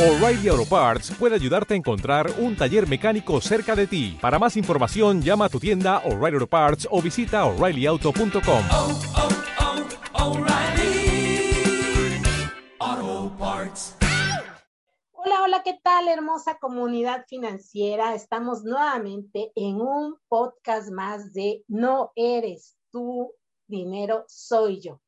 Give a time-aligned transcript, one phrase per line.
[0.00, 4.16] O'Reilly Auto Parts puede ayudarte a encontrar un taller mecánico cerca de ti.
[4.18, 8.64] Para más información, llama a tu tienda O'Reilly Auto Parts o visita oreillyauto.com.
[8.72, 9.00] oh,
[12.78, 13.94] oh, Parts.
[15.12, 18.14] Hola, hola, ¿qué tal, hermosa comunidad financiera?
[18.14, 23.34] Estamos nuevamente en un podcast más de No eres tú,
[23.66, 24.98] dinero soy yo.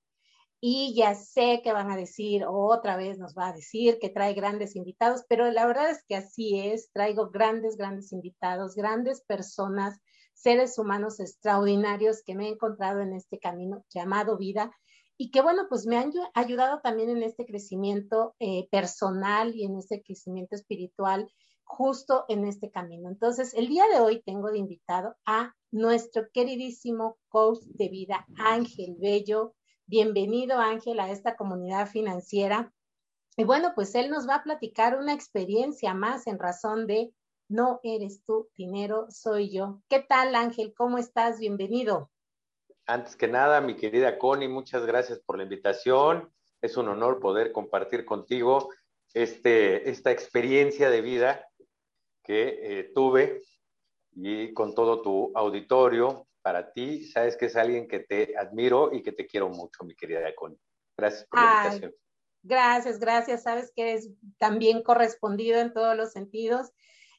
[0.65, 4.33] Y ya sé que van a decir, otra vez nos va a decir que trae
[4.33, 9.99] grandes invitados, pero la verdad es que así es, traigo grandes, grandes invitados, grandes personas,
[10.33, 14.71] seres humanos extraordinarios que me he encontrado en este camino llamado vida
[15.19, 19.79] y que bueno, pues me han ayudado también en este crecimiento eh, personal y en
[19.79, 21.29] este crecimiento espiritual
[21.65, 23.09] justo en este camino.
[23.09, 28.97] Entonces, el día de hoy tengo de invitado a nuestro queridísimo coach de vida, Ángel
[29.01, 29.55] Bello.
[29.93, 32.73] Bienvenido, Ángel, a esta comunidad financiera.
[33.37, 37.13] Y bueno, pues él nos va a platicar una experiencia más en razón de
[37.51, 39.83] no eres tú, dinero soy yo.
[39.91, 40.73] ¿Qué tal, Ángel?
[40.75, 41.39] ¿Cómo estás?
[41.41, 42.11] Bienvenido.
[42.87, 46.33] Antes que nada, mi querida Connie, muchas gracias por la invitación.
[46.63, 48.71] Es un honor poder compartir contigo
[49.13, 51.47] este, esta experiencia de vida
[52.25, 53.43] que eh, tuve
[54.15, 56.27] y con todo tu auditorio.
[56.43, 59.95] Para ti, sabes que es alguien que te admiro y que te quiero mucho, mi
[59.95, 60.59] querida Connie.
[60.97, 61.95] Gracias por la Ay, invitación.
[62.43, 63.43] gracias, gracias.
[63.45, 66.73] Sabes que eres también correspondido en todos los sentidos.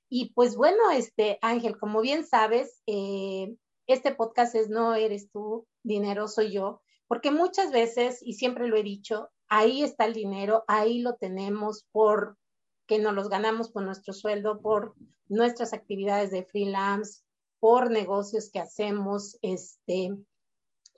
[0.10, 3.56] Y pues bueno, este Ángel, como bien sabes, eh,
[3.88, 8.78] este podcast es No eres tú, dinero soy yo, porque muchas veces, y siempre lo
[8.78, 12.38] he dicho, ahí está el dinero, ahí lo tenemos por
[12.88, 14.94] que nos los ganamos por nuestro sueldo, por
[15.28, 17.23] nuestras actividades de freelance,
[17.64, 20.14] por negocios que hacemos, este,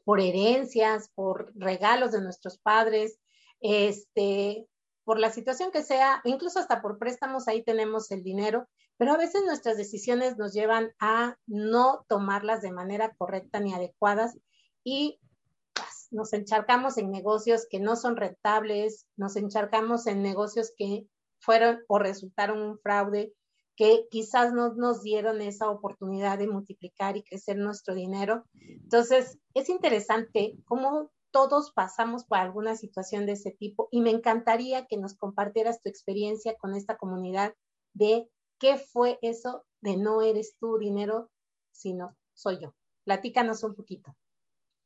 [0.03, 3.19] por herencias, por regalos de nuestros padres,
[3.59, 4.67] este,
[5.03, 9.17] por la situación que sea, incluso hasta por préstamos, ahí tenemos el dinero, pero a
[9.17, 14.35] veces nuestras decisiones nos llevan a no tomarlas de manera correcta ni adecuadas
[14.83, 15.19] y
[15.71, 21.05] pues, nos encharcamos en negocios que no son rentables, nos encharcamos en negocios que
[21.37, 23.35] fueron o resultaron un fraude,
[23.75, 28.45] que quizás no nos dieron esa oportunidad de multiplicar y crecer nuestro dinero.
[28.53, 34.85] Entonces, es interesante cómo todos pasamos por alguna situación de ese tipo y me encantaría
[34.85, 37.53] que nos compartieras tu experiencia con esta comunidad
[37.93, 41.29] de qué fue eso de no eres tú dinero,
[41.71, 42.73] sino soy yo.
[43.03, 44.15] Platícanos un poquito.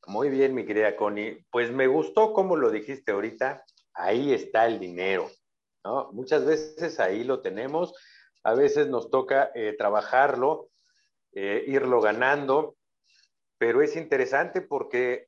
[0.07, 1.45] Muy bien, mi querida Connie.
[1.51, 3.63] Pues me gustó como lo dijiste ahorita.
[3.93, 5.29] Ahí está el dinero.
[5.83, 6.11] ¿no?
[6.11, 7.93] Muchas veces ahí lo tenemos.
[8.43, 10.69] A veces nos toca eh, trabajarlo,
[11.33, 12.77] eh, irlo ganando,
[13.57, 15.27] pero es interesante porque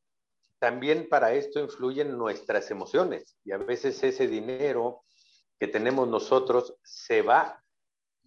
[0.59, 5.03] también para esto influyen nuestras emociones y a veces ese dinero
[5.59, 7.63] que tenemos nosotros se va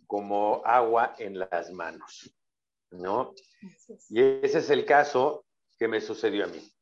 [0.06, 2.32] como agua en las manos,
[2.90, 3.34] ¿no?
[4.10, 5.44] Y ese es el caso
[5.78, 6.72] que me sucedió a mí.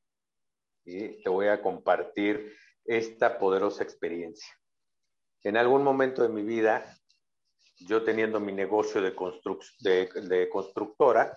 [0.85, 2.55] Y te voy a compartir
[2.85, 4.49] esta poderosa experiencia.
[5.43, 6.85] En algún momento de mi vida,
[7.87, 11.37] yo teniendo mi negocio de, construc de, constructora,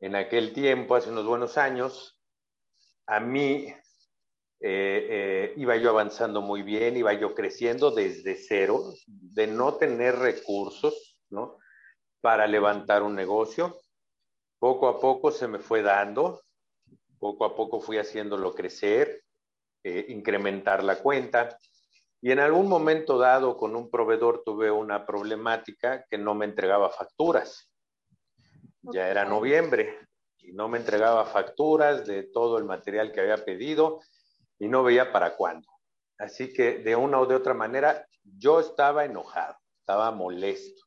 [0.00, 2.20] en aquel tiempo, hace unos buenos años,
[3.06, 3.66] a mí
[4.60, 10.16] eh, eh, iba yo avanzando muy bien, iba yo creciendo desde cero, de no tener
[10.16, 11.58] recursos, ¿no?
[12.20, 13.80] Para levantar un negocio.
[14.58, 16.42] Poco a poco se me fue dando,
[17.18, 19.22] poco a poco fui haciéndolo crecer,
[19.82, 21.58] eh, incrementar la cuenta.
[22.20, 26.90] Y en algún momento dado con un proveedor tuve una problemática que no me entregaba
[26.90, 27.70] facturas.
[28.82, 30.06] Ya era noviembre
[30.38, 34.00] y no me entregaba facturas de todo el material que había pedido
[34.58, 35.68] y no veía para cuándo.
[36.18, 40.82] Así que de una o de otra manera yo estaba enojado, estaba molesto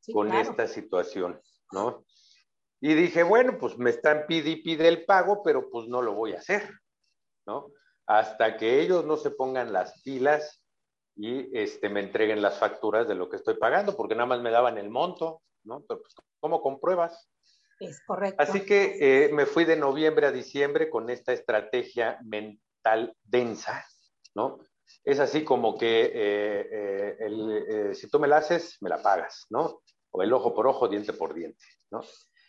[0.00, 0.50] sí, con claro.
[0.50, 1.40] esta situación,
[1.72, 2.04] ¿no?
[2.80, 6.14] Y dije, bueno, pues me están pide y pide el pago, pero pues no lo
[6.14, 6.70] voy a hacer,
[7.46, 7.72] ¿no?
[8.08, 10.62] Hasta que ellos no se pongan las pilas
[11.14, 14.50] y este, me entreguen las facturas de lo que estoy pagando, porque nada más me
[14.50, 15.84] daban el monto, ¿no?
[15.86, 17.28] Pero pues, ¿cómo compruebas?
[17.80, 18.42] Es correcto.
[18.42, 23.84] Así que eh, me fui de noviembre a diciembre con esta estrategia mental densa,
[24.34, 24.60] ¿no?
[25.04, 29.46] Es así como que eh, eh, el, si tú me la haces, me la pagas,
[29.50, 29.82] ¿no?
[30.12, 32.00] O el ojo por ojo, diente por diente, ¿no?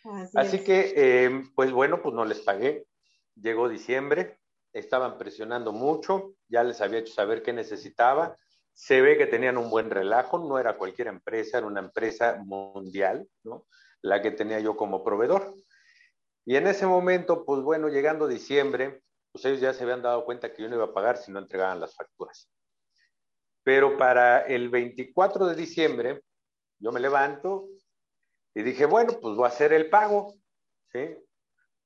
[0.04, 2.86] Así, así que, pues bueno, pues no les pagué.
[3.34, 4.39] Llegó diciembre,
[4.72, 8.36] estaban presionando mucho, ya les había hecho saber qué necesitaba.
[8.72, 13.28] Se ve que tenían un buen relajo, no era cualquier empresa, era una empresa mundial,
[13.42, 13.66] ¿no?
[14.02, 15.54] La que tenía yo como proveedor.
[16.44, 19.02] Y en ese momento, pues bueno, llegando diciembre,
[19.32, 21.38] pues ellos ya se habían dado cuenta que yo no iba a pagar si no
[21.38, 22.50] entregaban las facturas.
[23.62, 26.22] Pero para el 24 de diciembre,
[26.78, 27.68] yo me levanto
[28.54, 30.34] y dije, bueno, pues voy a hacer el pago,
[30.92, 31.16] ¿sí?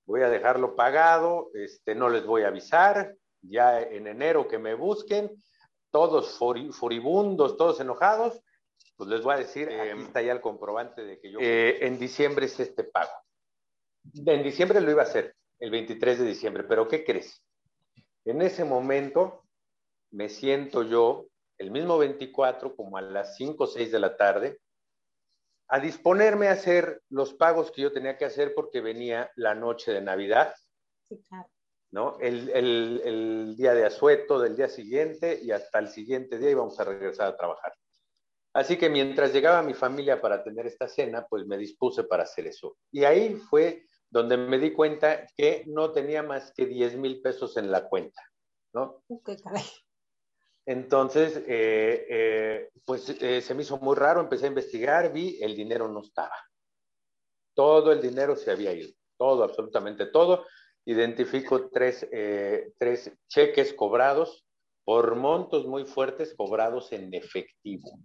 [0.06, 4.74] Voy a dejarlo pagado, este, no les voy a avisar, ya en enero que me
[4.74, 5.30] busquen,
[5.90, 8.40] todos furibundos, todos enojados,
[8.96, 11.38] pues les voy a decir, aquí em, está ya el comprobante de que yo...
[11.40, 13.12] Eh, en diciembre es este pago.
[14.26, 17.42] En diciembre lo iba a hacer, el 23 de diciembre, pero ¿qué crees?
[18.24, 19.44] En ese momento
[20.10, 21.26] me siento yo,
[21.58, 24.58] el mismo 24, como a las 5 o 6 de la tarde,
[25.74, 29.92] a disponerme a hacer los pagos que yo tenía que hacer porque venía la noche
[29.92, 30.54] de Navidad.
[31.02, 31.48] Sí, claro.
[31.90, 32.16] ¿no?
[32.20, 36.78] El, el, el, día de asueto del día siguiente y hasta el siguiente día íbamos
[36.78, 37.74] a regresar a trabajar.
[38.52, 42.46] Así que mientras llegaba mi familia para tener esta cena, pues me dispuse para hacer
[42.46, 42.76] eso.
[42.92, 47.56] Y ahí fue donde me di cuenta que no tenía más que 10 mil pesos
[47.56, 48.22] en la cuenta,
[48.74, 49.02] ¿no?
[49.24, 49.64] Qué caray.
[50.66, 55.54] Entonces, eh, eh, pues eh, se me hizo muy raro, empecé a investigar, vi, el
[55.54, 56.36] dinero no estaba.
[57.54, 60.46] Todo el dinero se había ido, todo, absolutamente todo.
[60.86, 62.06] Identifico tres,
[62.78, 64.44] tres cheques cobrados
[64.84, 67.98] por montos muy fuertes cobrados en efectivo.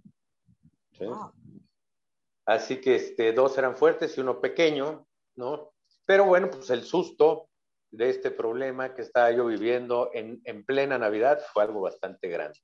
[2.45, 5.73] Así que este, dos eran fuertes y uno pequeño, ¿no?
[6.05, 7.48] Pero bueno, pues el susto
[7.91, 12.59] de este problema que estaba yo viviendo en, en plena Navidad fue algo bastante grande.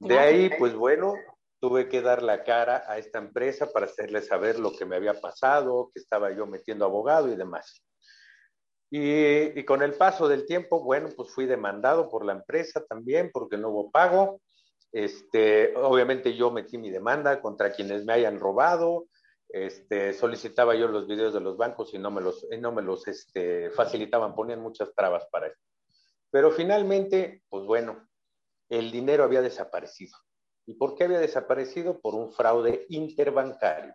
[0.00, 1.14] De ahí, pues bueno,
[1.60, 5.14] tuve que dar la cara a esta empresa para hacerle saber lo que me había
[5.20, 7.82] pasado, que estaba yo metiendo abogado y demás.
[8.90, 13.30] Y, y, con el paso del tiempo, bueno, pues fui demandado por la empresa también
[13.32, 14.40] porque no hubo pago.
[14.92, 19.06] Este, obviamente yo metí mi demanda contra quienes me hayan robado,
[19.48, 23.06] este, solicitaba yo los videos de los bancos y no me los, no me los
[23.08, 25.62] este, facilitaban, ponían muchas trabas para esto.
[26.30, 28.08] Pero finalmente, pues bueno,
[28.68, 30.16] el dinero había desaparecido.
[30.66, 32.00] ¿Y por qué había desaparecido?
[32.00, 33.94] Por un fraude interbancario.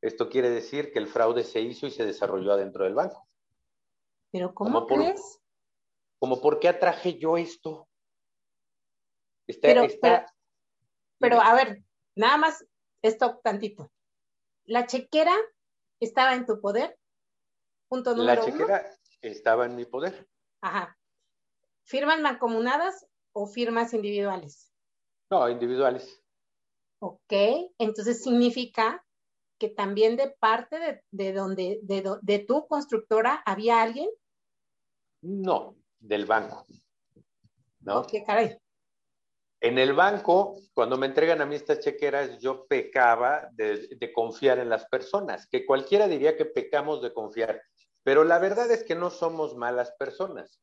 [0.00, 3.28] Esto quiere decir que el fraude se hizo y se desarrolló adentro del banco.
[4.32, 5.42] ¿Pero cómo crees?
[6.22, 7.88] como por qué atraje yo esto.
[9.60, 9.82] pero,
[11.18, 11.82] pero, a ver,
[12.14, 12.64] nada más
[13.02, 13.90] esto tantito.
[14.64, 15.34] ¿La chequera
[16.00, 16.98] estaba en tu poder?
[17.88, 20.28] Punto número La chequera estaba en mi poder.
[20.60, 20.98] Ajá.
[21.84, 24.72] ¿Firmas mancomunadas o firmas individuales?
[25.30, 26.22] No, individuales.
[27.00, 27.32] Ok,
[27.78, 29.04] entonces significa
[29.58, 34.08] que también de parte de, donde, de, de tu constructora había alguien.
[35.22, 36.66] No, del banco.
[37.80, 38.04] ¿No?
[38.06, 38.61] ¿Qué caray?
[39.62, 44.68] En el banco, cuando me entregan a mí estas chequeras, yo pecaba de, confiar en
[44.68, 47.62] las personas, que cualquiera diría que pecamos de confiar,
[48.02, 50.60] pero la verdad es que no somos malas personas.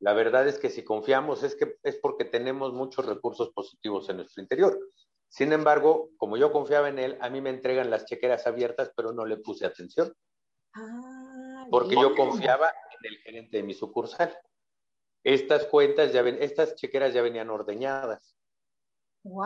[0.00, 4.16] La verdad es que si confiamos es, que, es porque tenemos muchos recursos positivos en
[4.16, 4.78] nuestro interior.
[5.28, 9.12] Sin embargo, como yo confiaba en él, a mí me entregan las chequeras abiertas, pero
[9.12, 10.14] no le puse atención.
[10.72, 14.34] Ah, porque yo confiaba en el gerente de mi sucursal.
[15.22, 18.37] Estas cuentas ya ven, estas chequeras ya venían ordeñadas.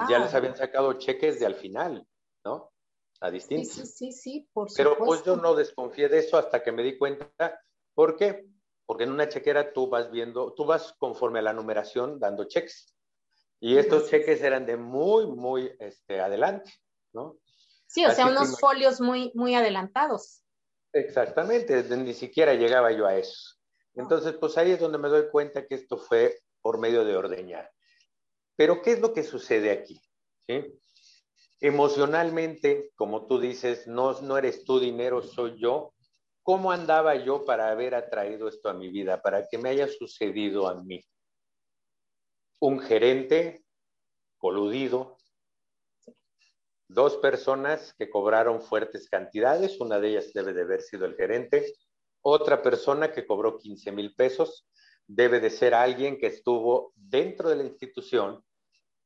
[0.09, 2.07] Ya les habían sacado cheques de al final,
[2.45, 2.73] ¿no?
[3.21, 3.73] A distintos.
[3.73, 4.95] Sí, sí, sí, por supuesto.
[4.97, 7.61] Pero pues yo no desconfié de eso hasta que me di cuenta.
[7.95, 8.47] ¿Por qué?
[8.87, 12.95] Porque en una chequera tú vas viendo, tú vas conforme a la numeración dando cheques.
[13.61, 16.73] Y estos cheques eran de muy, muy este, adelante,
[17.13, 17.39] ¿no?
[17.87, 20.43] Sí, o sea, unos folios muy, muy adelantados.
[20.93, 23.57] Exactamente, ni siquiera llegaba yo a eso.
[23.95, 27.72] Entonces, pues ahí es donde me doy cuenta que esto fue por medio de ordeñar.
[28.56, 30.00] Pero, ¿qué es lo que sucede aquí?
[31.61, 35.94] Emocionalmente, como tú dices, no, no eres tú dinero, soy yo.
[36.42, 40.68] ¿Cómo andaba yo para haber atraído esto a mi vida, para que me haya sucedido
[40.68, 41.00] a mí?
[42.61, 43.64] Un gerente
[44.38, 45.18] coludido,
[46.88, 51.73] dos personas que cobraron fuertes cantidades, una de ellas debe de haber sido el gerente,
[52.23, 54.66] otra persona que cobró 15 mil pesos,
[55.06, 58.42] debe de ser alguien que estuvo dentro de la institución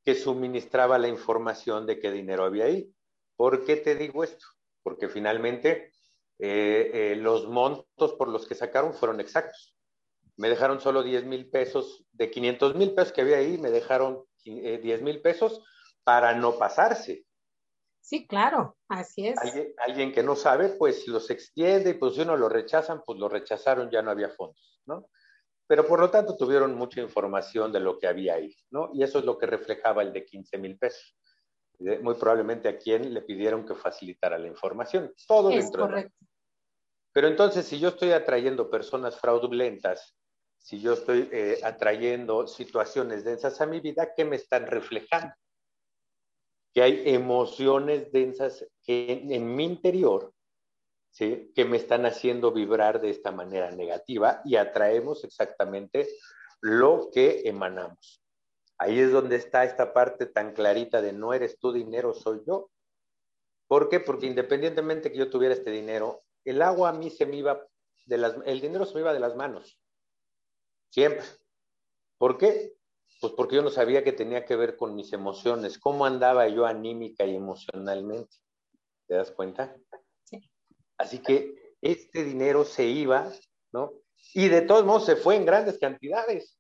[0.05, 2.93] que suministraba la información de qué dinero había ahí.
[3.37, 4.47] ¿Por qué te digo esto?
[4.83, 5.93] Porque finalmente
[6.39, 9.77] eh, eh, los montos por los que sacaron fueron exactos.
[10.37, 14.25] Me dejaron solo 10 mil pesos, de 500 mil pesos que había ahí, me dejaron
[14.45, 15.65] 10 eh, mil pesos
[16.05, 17.25] para no pasarse.
[18.01, 19.39] Sí, claro, así es.
[19.39, 23.19] Alguien, alguien, que no sabe, pues los extiende y pues si uno lo rechazan, pues
[23.19, 25.09] lo rechazaron, ya no había fondos, ¿no?
[25.67, 28.91] Pero por lo tanto tuvieron mucha información de lo que había ahí, ¿no?
[28.95, 31.17] Y eso es lo que reflejaba el de 15 mil pesos.
[31.79, 35.13] Muy probablemente a quien le pidieron que facilitara la información.
[35.27, 36.17] Todo es dentro correcto.
[37.13, 40.17] Pero entonces, si yo estoy atrayendo personas fraudulentas,
[40.59, 45.35] si yo estoy eh, atrayendo situaciones densas a mi vida, ¿qué me están reflejando?
[46.77, 50.35] que hay emociones densas en, en mi interior,
[51.17, 56.09] que me están haciendo vibrar de esta manera negativa y atraemos exactamente
[56.61, 58.23] lo que emanamos.
[58.79, 62.71] Ahí es donde está esta parte tan clarita de no eres tú dinero, soy yo.
[63.67, 64.01] ¿Por qué?
[64.01, 67.67] Porque independientemente que yo tuviera este dinero, el agua a mí se me iba
[68.09, 69.81] el dinero se me iba de las manos.
[70.91, 71.25] Siempre.
[72.19, 72.75] ¿Por qué?
[73.21, 76.67] Pues porque yo no sabía que tenía que ver con mis emociones, cómo andaba yo
[76.67, 78.37] anímica y emocionalmente.
[79.07, 79.77] ¿Te das cuenta?
[80.99, 81.05] Sí.
[81.05, 83.33] Así que este dinero se iba,
[83.73, 83.93] ¿no?
[84.35, 86.59] Y de todos modos se fue en grandes cantidades.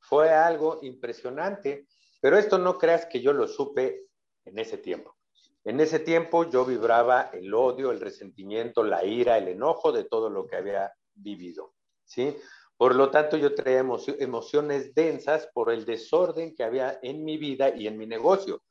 [0.00, 1.86] Fue algo impresionante,
[2.20, 4.06] pero esto no creas que yo lo supe
[4.44, 5.16] en ese tiempo.
[5.64, 10.28] En ese tiempo yo vibraba el odio, el resentimiento, la ira, el enojo de todo
[10.28, 11.72] lo que había vivido,
[12.04, 12.36] ¿sí?
[12.76, 13.82] Por lo tanto, yo traía
[14.18, 18.62] emociones densas por el desorden que había en mi vida y en mi negocio.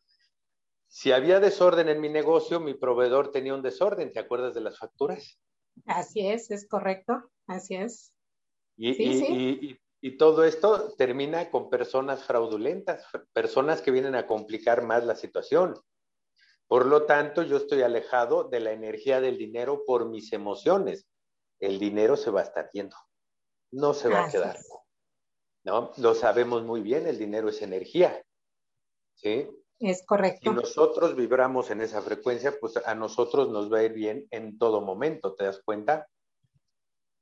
[0.93, 4.11] Si había desorden en mi negocio, mi proveedor tenía un desorden.
[4.11, 5.39] ¿Te acuerdas de las facturas?
[5.87, 8.13] Así es, es correcto, así es.
[8.77, 15.03] Y, sí, y todo esto termina con personas fraudulentas, personas que vienen a complicar más
[15.03, 15.73] la situación.
[16.67, 21.07] Por lo tanto, yo estoy alejado de la energía del dinero por mis emociones.
[21.59, 22.95] El dinero se va a estar yendo,
[23.71, 24.59] no se va a quedar.
[25.63, 25.91] ¿No?
[25.97, 28.23] Lo sabemos muy bien, el dinero es energía.
[29.15, 29.49] ¿Sí?
[29.83, 30.49] Es correcto.
[30.49, 34.57] Si nosotros vibramos en esa frecuencia, pues a nosotros nos va a ir bien en
[34.57, 36.07] todo momento, ¿te das cuenta?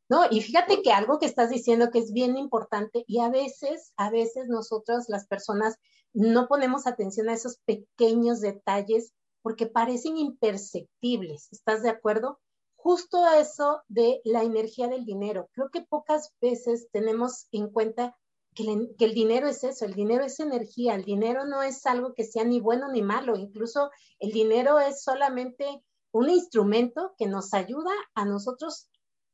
[0.09, 3.93] No, y fíjate que algo que estás diciendo que es bien importante y a veces,
[3.97, 5.77] a veces nosotros las personas
[6.13, 12.39] no ponemos atención a esos pequeños detalles porque parecen imperceptibles, ¿estás de acuerdo?
[12.75, 15.49] Justo a eso de la energía del dinero.
[15.53, 18.15] Creo que pocas veces tenemos en cuenta
[18.53, 18.63] que,
[18.99, 22.43] el dinero es eso, el dinero es energía, el dinero no es algo que sea
[22.43, 28.25] ni bueno ni malo, incluso el dinero es solamente un instrumento que nos ayuda a
[28.25, 28.89] nosotros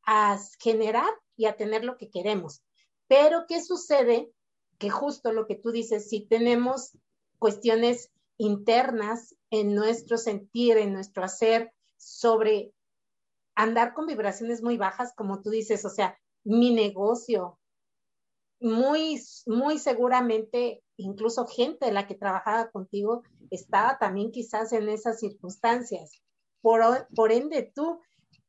[0.05, 2.61] a generar y a tener lo que queremos.
[3.07, 4.31] Pero, ¿qué sucede?
[4.77, 6.97] Que justo lo que tú dices, si tenemos
[7.39, 12.73] cuestiones internas en nuestro sentir, en nuestro hacer, sobre
[13.55, 17.59] andar con vibraciones muy bajas, como tú dices, o sea, mi negocio,
[18.59, 25.19] muy, muy seguramente, incluso gente de la que trabajaba contigo estaba también quizás en esas
[25.19, 26.11] circunstancias.
[26.61, 26.81] Por,
[27.15, 28.01] por ende, tú,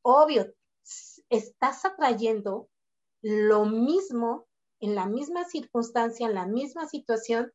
[0.03, 0.53] obvio,
[1.29, 2.69] estás atrayendo
[3.23, 4.47] lo mismo
[4.81, 7.53] en la misma circunstancia, en la misma situación,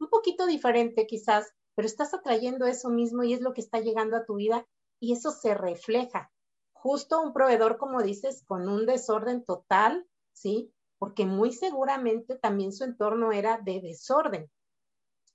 [0.00, 4.16] un poquito diferente quizás, pero estás atrayendo eso mismo y es lo que está llegando
[4.16, 4.66] a tu vida
[5.00, 6.30] y eso se refleja.
[6.72, 10.72] Justo un proveedor, como dices, con un desorden total, ¿sí?
[10.98, 14.50] Porque muy seguramente también su entorno era de desorden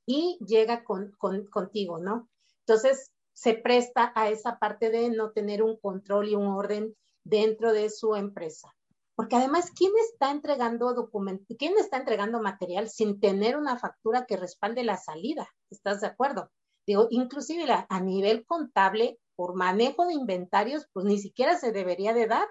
[0.06, 1.14] y llega con,
[1.50, 2.30] contigo, ¿no?
[2.66, 7.74] Entonces, se presta a esa parte de no tener un control y un orden dentro
[7.74, 8.74] de su empresa.
[9.16, 14.38] Porque además, ¿quién está entregando documento, quién está entregando material sin tener una factura que
[14.38, 15.48] respalde la salida?
[15.70, 16.52] ¿Estás de acuerdo?
[16.86, 22.28] Digo, inclusive a nivel contable, por manejo de inventarios, pues ni siquiera se debería de
[22.28, 22.48] dar.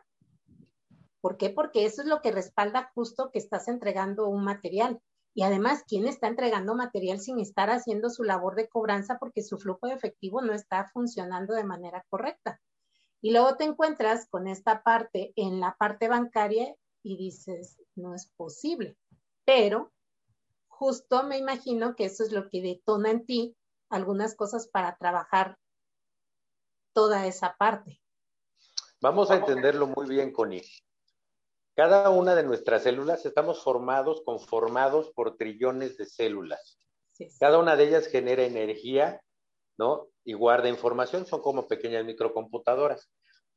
[1.23, 1.50] ¿Por qué?
[1.50, 5.00] Porque eso es lo que respalda justo que estás entregando un material.
[5.35, 9.57] Y además, ¿quién está entregando material sin estar haciendo su labor de cobranza porque su
[9.57, 12.61] flujo de efectivo no está funcionando de manera correcta?
[13.21, 16.75] Y luego te encuentras con esta parte en la parte bancaria
[17.05, 18.99] y dices, no es posible.
[19.45, 19.93] Pero
[20.67, 23.57] justo me imagino que eso es lo que detona en ti
[23.91, 25.57] algunas cosas para trabajar
[26.93, 28.02] toda esa parte.
[29.00, 30.62] Vamos a entenderlo muy bien, Connie.
[31.75, 36.79] Cada una de nuestras células estamos formados, conformados por trillones de células.
[37.38, 39.21] Cada una de ellas genera energía,
[39.79, 40.09] ¿no?
[40.25, 43.11] y guarda información, son como pequeñas microcomputadoras.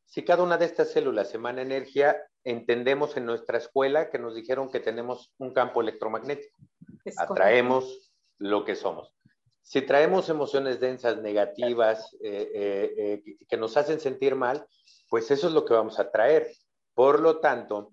[0.06, 4.70] Si cada una de estas células emana energía, entendemos en nuestra escuela que nos dijeron
[4.70, 6.58] que tenemos un campo electromagnético.
[7.18, 9.12] Atraemos lo que somos.
[9.62, 14.68] Si traemos emociones densas, negativas, eh, eh, eh, que nos hacen sentir mal,
[15.10, 16.52] pues eso es lo que vamos a traer.
[16.94, 17.92] Por lo tanto,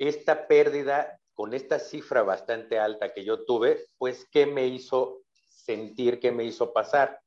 [0.00, 6.18] esta pérdida con esta cifra bastante alta que yo tuve, pues, ¿qué me hizo sentir,
[6.18, 7.20] qué me hizo pasar?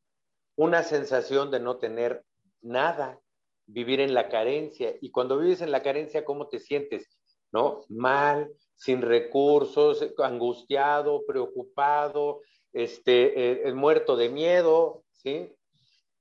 [0.56, 2.24] una sensación de no tener
[2.62, 3.20] nada,
[3.66, 4.96] vivir en la carencia.
[5.02, 7.20] Y cuando vives en la carencia, ¿cómo te sientes?
[7.52, 7.82] ¿No?
[7.90, 15.52] Mal, sin recursos, angustiado, preocupado, este, eh, muerto de miedo, ¿sí?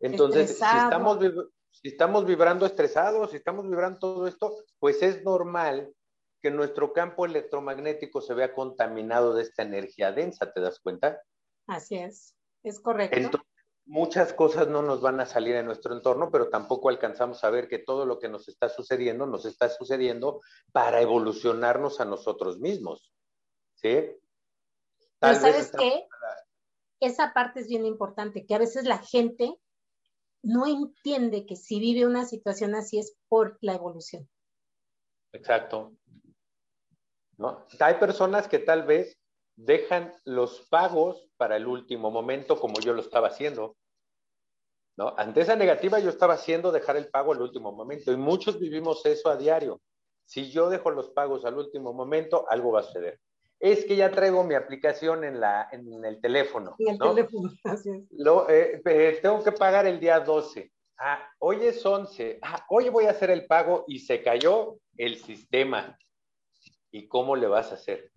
[0.01, 1.19] Entonces, si estamos,
[1.71, 5.91] si estamos vibrando estresados, si estamos vibrando todo esto, pues es normal
[6.43, 11.23] que nuestro campo electromagnético se vea contaminado de esta energía densa, ¿te das cuenta?
[11.69, 12.35] Así es.
[12.65, 13.17] Es correcto.
[13.17, 13.49] Entonces,
[13.85, 17.69] muchas cosas no nos van a salir en nuestro entorno, pero tampoco alcanzamos a ver
[17.69, 20.41] que todo lo que nos está sucediendo nos está sucediendo
[20.73, 23.13] para evolucionarnos a nosotros mismos.
[23.75, 24.17] ¿Sí?
[25.19, 26.07] Tal pero ¿sabes qué?
[27.01, 29.59] Esa parte es bien importante, que a veces la gente
[30.43, 34.29] no entiende que si vive una situación así es por la evolución.
[35.33, 35.93] Exacto.
[37.43, 37.67] ¿No?
[37.81, 39.19] Hay personas que tal vez
[39.57, 43.77] dejan los pagos para el último momento como yo lo estaba haciendo.
[44.97, 45.15] ¿no?
[45.17, 49.05] Ante esa negativa yo estaba haciendo dejar el pago al último momento y muchos vivimos
[49.07, 49.81] eso a diario.
[50.25, 53.19] Si yo dejo los pagos al último momento, algo va a suceder.
[53.59, 56.77] Es que ya traigo mi aplicación en, la, en el teléfono.
[56.79, 57.51] En el teléfono.
[58.11, 60.71] Lo, eh, eh, tengo que pagar el día 12.
[60.99, 62.39] Ah, hoy es 11.
[62.43, 65.99] Ah, hoy voy a hacer el pago y se cayó el sistema.
[66.93, 68.13] ¿Y cómo le vas a hacer?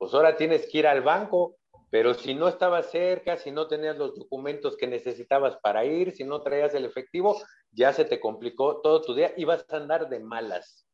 [0.00, 1.58] pues ahora tienes que ir al banco,
[1.90, 6.24] pero si no estabas cerca, si no tenías los documentos que necesitabas para ir, si
[6.24, 7.36] no traías el efectivo,
[7.70, 10.88] ya se te complicó todo tu día y vas a andar de malas,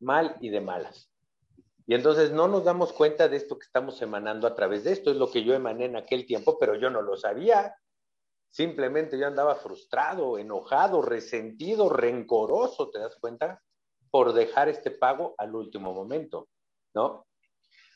[0.00, 1.12] mal y de malas.
[1.86, 5.10] Y entonces no nos damos cuenta de esto que estamos emanando a través de esto.
[5.10, 7.76] Es lo que yo emané en aquel tiempo, pero yo no lo sabía.
[8.48, 13.62] Simplemente yo andaba frustrado, enojado, resentido, rencoroso, ¿te das cuenta?
[14.10, 16.48] Por dejar este pago al último momento,
[16.96, 17.26] ¿no?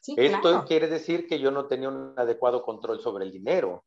[0.07, 3.85] Esto quiere decir que yo no tenía un adecuado control sobre el dinero,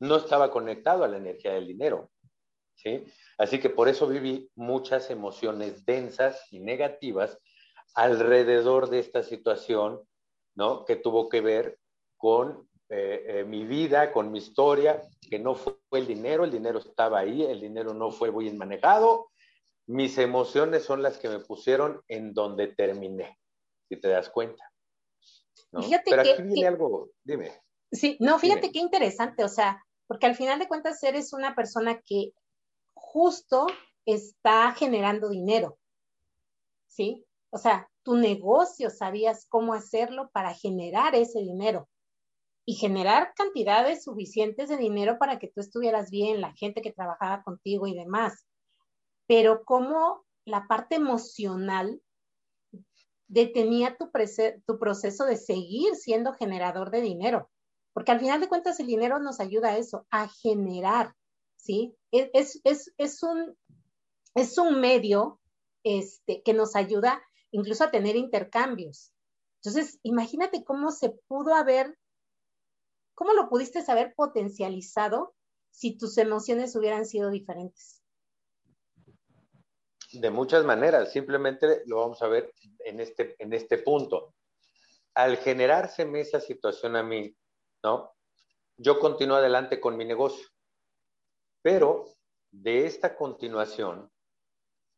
[0.00, 2.10] no estaba conectado a la energía del dinero.
[2.74, 3.04] ¿sí?
[3.38, 7.38] Así que por eso viví muchas emociones densas y negativas
[7.94, 10.00] alrededor de esta situación,
[10.56, 10.84] ¿no?
[10.84, 11.78] Que tuvo que ver
[12.16, 16.78] con eh, eh, mi vida, con mi historia, que no fue el dinero, el dinero
[16.78, 19.28] estaba ahí, el dinero no fue bien manejado.
[19.86, 23.38] Mis emociones son las que me pusieron en donde terminé,
[23.96, 24.64] te das cuenta.
[25.72, 27.52] Fíjate Pero que, aquí viene algo, dime.
[27.90, 32.00] Sí, no, fíjate qué interesante, o sea, porque al final de cuentas eres una persona
[32.04, 32.32] que
[32.94, 33.66] justo
[34.04, 35.78] está generando dinero,
[36.86, 37.24] ¿sí?
[37.50, 41.88] O sea, tu negocio sabías cómo hacerlo para generar ese dinero
[42.66, 47.42] y generar cantidades suficientes de dinero para que tú estuvieras bien, la gente que trabajaba
[47.42, 48.46] contigo y demás.
[49.26, 52.00] Pero como la parte emocional
[53.28, 54.10] detenía tu,
[54.66, 57.50] tu proceso de seguir siendo generador de dinero.
[57.92, 61.14] Porque al final de cuentas el dinero nos ayuda a eso, a generar,
[61.56, 61.96] ¿sí?
[62.10, 63.56] Es, es, es, un,
[64.34, 65.40] es un medio
[65.84, 69.12] este, que nos ayuda incluso a tener intercambios.
[69.62, 71.96] Entonces, imagínate cómo se pudo haber,
[73.14, 75.34] cómo lo pudiste haber potencializado
[75.70, 78.03] si tus emociones hubieran sido diferentes.
[80.14, 84.34] De muchas maneras, simplemente lo vamos a ver en este, en este punto.
[85.14, 87.34] Al generárseme esa situación a mí,
[87.82, 88.14] ¿no?
[88.76, 90.46] Yo continúo adelante con mi negocio,
[91.62, 92.06] pero
[92.50, 94.10] de esta continuación,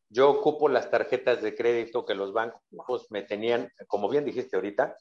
[0.09, 4.95] yo ocupo las tarjetas de crédito que los bancos me tenían, como bien dijiste ahorita,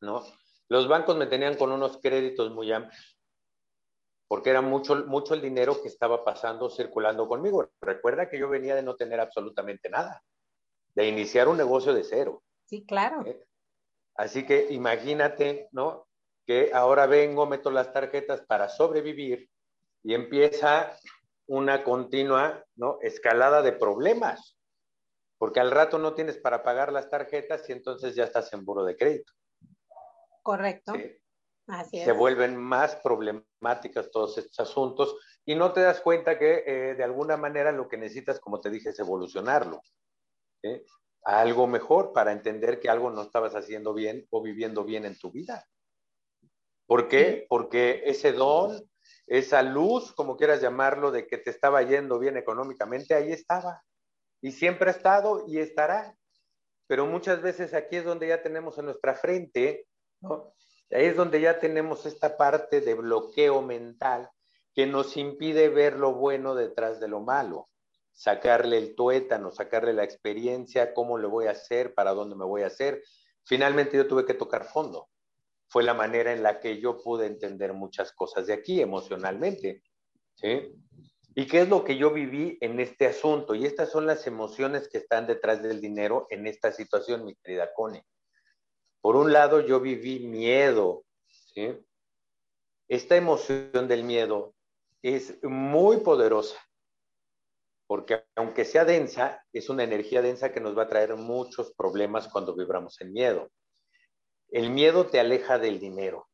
[0.00, 0.24] ¿no?
[0.68, 3.19] Los bancos me tenían con unos créditos muy amplios
[4.30, 7.68] porque era mucho, mucho el dinero que estaba pasando, circulando conmigo.
[7.80, 10.22] Recuerda que yo venía de no tener absolutamente nada,
[10.94, 12.40] de iniciar un negocio de cero.
[12.66, 13.26] Sí, claro.
[13.26, 13.44] ¿Eh?
[14.14, 16.06] Así que imagínate, ¿no?
[16.46, 19.50] Que ahora vengo, meto las tarjetas para sobrevivir
[20.04, 20.96] y empieza
[21.48, 22.98] una continua, ¿no?
[23.02, 24.56] Escalada de problemas,
[25.38, 28.84] porque al rato no tienes para pagar las tarjetas y entonces ya estás en buro
[28.84, 29.32] de crédito.
[30.44, 30.92] Correcto
[31.90, 37.04] se vuelven más problemáticas todos estos asuntos y no te das cuenta que eh, de
[37.04, 39.80] alguna manera lo que necesitas, como te dije, es evolucionarlo
[41.24, 45.18] a algo mejor para entender que algo no estabas haciendo bien o viviendo bien en
[45.18, 45.66] tu vida.
[46.86, 47.46] ¿Por qué?
[47.48, 48.82] Porque ese don,
[49.26, 53.82] esa luz, como quieras llamarlo, de que te estaba yendo bien económicamente, ahí estaba.
[54.42, 56.16] Y siempre ha estado y estará.
[56.86, 59.86] Pero muchas veces aquí es donde ya tenemos en nuestra frente
[60.20, 60.52] ¿no?
[60.90, 64.28] Ahí es donde ya tenemos esta parte de bloqueo mental
[64.74, 67.68] que nos impide ver lo bueno detrás de lo malo,
[68.12, 72.62] sacarle el tuétano, sacarle la experiencia, cómo lo voy a hacer, para dónde me voy
[72.62, 73.02] a hacer.
[73.44, 75.08] Finalmente yo tuve que tocar fondo.
[75.68, 79.82] Fue la manera en la que yo pude entender muchas cosas de aquí emocionalmente.
[80.34, 80.74] ¿sí?
[81.34, 83.54] ¿Y qué es lo que yo viví en este asunto?
[83.54, 87.72] Y estas son las emociones que están detrás del dinero en esta situación, mi querida
[87.72, 88.02] Connie.
[89.00, 91.04] Por un lado, yo viví miedo.
[92.88, 94.54] Esta emoción del miedo
[95.02, 96.56] es muy poderosa,
[97.86, 102.28] porque aunque sea densa, es una energía densa que nos va a traer muchos problemas
[102.28, 103.50] cuando vibramos en miedo.
[104.50, 106.28] El miedo te aleja del dinero.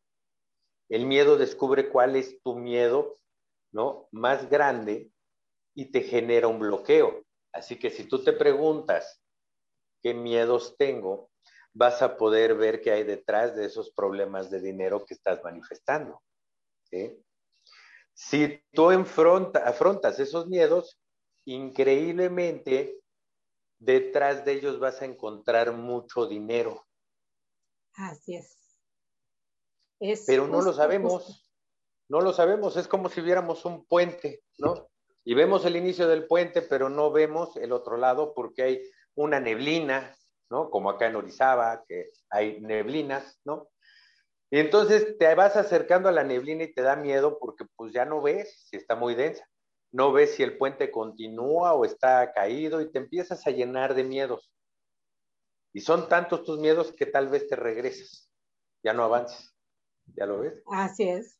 [0.88, 3.18] El miedo descubre cuál es tu miedo
[3.76, 4.08] ¿no?
[4.10, 5.10] Más grande
[5.74, 7.22] y te genera un bloqueo.
[7.52, 9.22] Así que si tú te preguntas
[10.02, 11.30] qué miedos tengo,
[11.76, 16.22] vas a poder ver qué hay detrás de esos problemas de dinero que estás manifestando.
[18.14, 20.98] Si tú afrontas esos miedos,
[21.44, 22.98] increíblemente
[23.78, 26.86] detrás de ellos vas a encontrar mucho dinero.
[27.92, 28.56] Así es.
[30.26, 31.46] Pero no lo sabemos,
[32.08, 34.88] no lo sabemos, es como si viéramos un puente, ¿no?
[35.24, 38.82] Y vemos el inicio del puente, pero no vemos el otro lado porque hay
[39.14, 40.16] una neblina,
[40.50, 40.70] ¿no?
[40.70, 43.68] Como acá en Orizaba, que hay neblinas, ¿no?
[44.50, 48.04] Y entonces te vas acercando a la neblina y te da miedo porque pues ya
[48.04, 49.44] no ves si está muy densa,
[49.92, 54.04] no ves si el puente continúa o está caído y te empiezas a llenar de
[54.04, 54.52] miedos.
[55.72, 58.30] Y son tantos tus miedos que tal vez te regresas,
[58.82, 59.52] ya no avances.
[60.14, 60.62] ¿Ya lo ves?
[60.66, 61.38] Así es.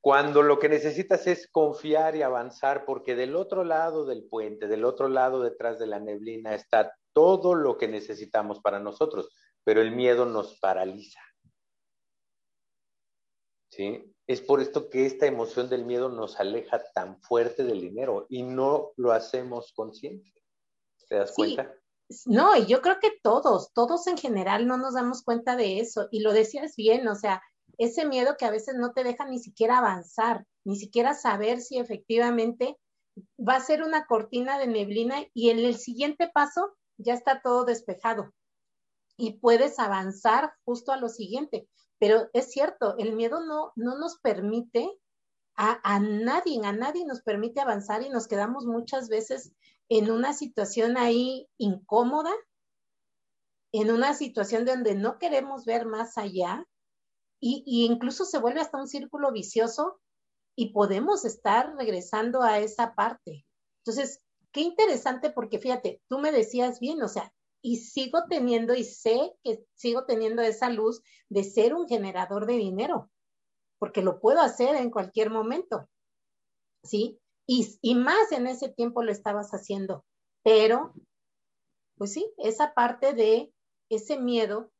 [0.00, 4.84] Cuando lo que necesitas es confiar y avanzar, porque del otro lado del puente, del
[4.84, 9.28] otro lado detrás de la neblina, está todo lo que necesitamos para nosotros,
[9.62, 11.20] pero el miedo nos paraliza.
[13.70, 14.14] ¿Sí?
[14.26, 18.42] Es por esto que esta emoción del miedo nos aleja tan fuerte del dinero y
[18.42, 20.32] no lo hacemos consciente.
[21.08, 21.74] ¿Te das cuenta?
[22.26, 26.08] No, y yo creo que todos, todos en general no nos damos cuenta de eso.
[26.10, 27.42] Y lo decías bien, o sea,
[27.80, 31.78] ese miedo que a veces no te deja ni siquiera avanzar, ni siquiera saber si
[31.78, 32.76] efectivamente
[33.38, 37.64] va a ser una cortina de neblina y en el siguiente paso ya está todo
[37.64, 38.34] despejado
[39.16, 41.68] y puedes avanzar justo a lo siguiente.
[41.98, 44.90] Pero es cierto, el miedo no, no nos permite
[45.56, 49.54] a, a, nadie, a nadie nos permite avanzar y nos quedamos muchas veces
[49.88, 52.32] en una situación ahí incómoda,
[53.72, 56.66] en una situación donde no queremos ver más allá
[57.40, 59.98] y, incluso se vuelve hasta un círculo vicioso
[60.56, 63.46] y podemos estar regresando a esa parte.
[63.78, 64.20] Entonces,
[64.52, 69.34] qué interesante porque fíjate, tú me decías bien, o sea, y sigo teniendo y sé
[69.42, 73.10] que sigo teniendo esa luz de ser un generador de dinero,
[73.78, 75.88] porque lo puedo hacer en cualquier momento,
[76.84, 77.18] ¿sí?
[77.46, 80.04] Y, y más en ese tiempo lo estabas haciendo,
[80.42, 80.94] pero,
[81.96, 83.52] pues sí, esa parte de
[83.90, 84.70] ese miedo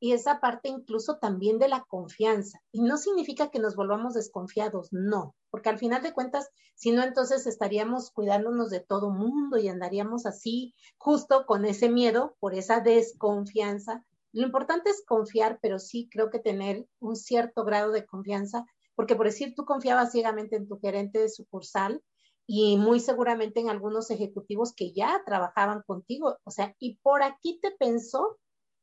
[0.00, 2.60] y esa parte incluso también de la confianza.
[2.72, 7.02] Y no significa que nos volvamos desconfiados, no, porque al final de cuentas, si no,
[7.02, 12.80] entonces estaríamos cuidándonos de todo mundo y andaríamos así, justo con ese miedo, por esa
[12.80, 14.04] desconfianza.
[14.32, 19.16] Lo importante es confiar, pero sí creo que tener un cierto grado de confianza, porque
[19.16, 22.02] por decir, tú confiabas ciegamente en tu gerente de sucursal
[22.46, 27.58] y muy seguramente en algunos ejecutivos que ya trabajaban contigo, o sea, y por aquí
[27.60, 28.38] te pensó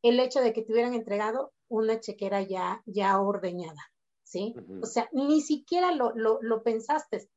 [0.09, 3.91] el hecho de que te hubieran entregado una chequera ya, ya ordeñada,
[4.23, 4.55] ¿sí?
[4.81, 7.29] O sea, ni siquiera lo, lo, lo pensaste.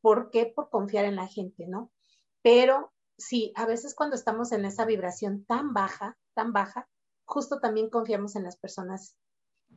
[0.00, 0.46] ¿Por qué?
[0.46, 1.92] Por confiar en la gente, ¿no?
[2.42, 6.88] Pero sí, a veces cuando estamos en esa vibración tan baja, tan baja,
[7.24, 9.16] justo también confiamos en las personas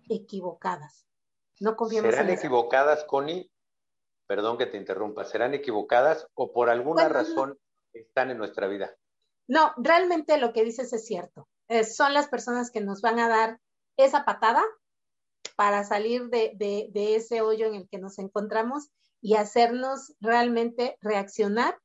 [0.08, 1.06] equivocadas.
[1.60, 3.52] No confiamos ¿Serán equivocadas, Connie?
[4.28, 5.26] Perdón que te interrumpa.
[5.26, 7.60] ¿Serán equivocadas o por alguna razón
[7.94, 8.96] están en nuestra vida?
[9.48, 11.49] No, realmente lo que dices es cierto.
[11.70, 13.60] Eh, son las personas que nos van a dar
[13.96, 14.64] esa patada
[15.56, 18.90] para salir de, de, ese hoyo en el que nos encontramos
[19.22, 21.78] y hacernos realmente reaccionar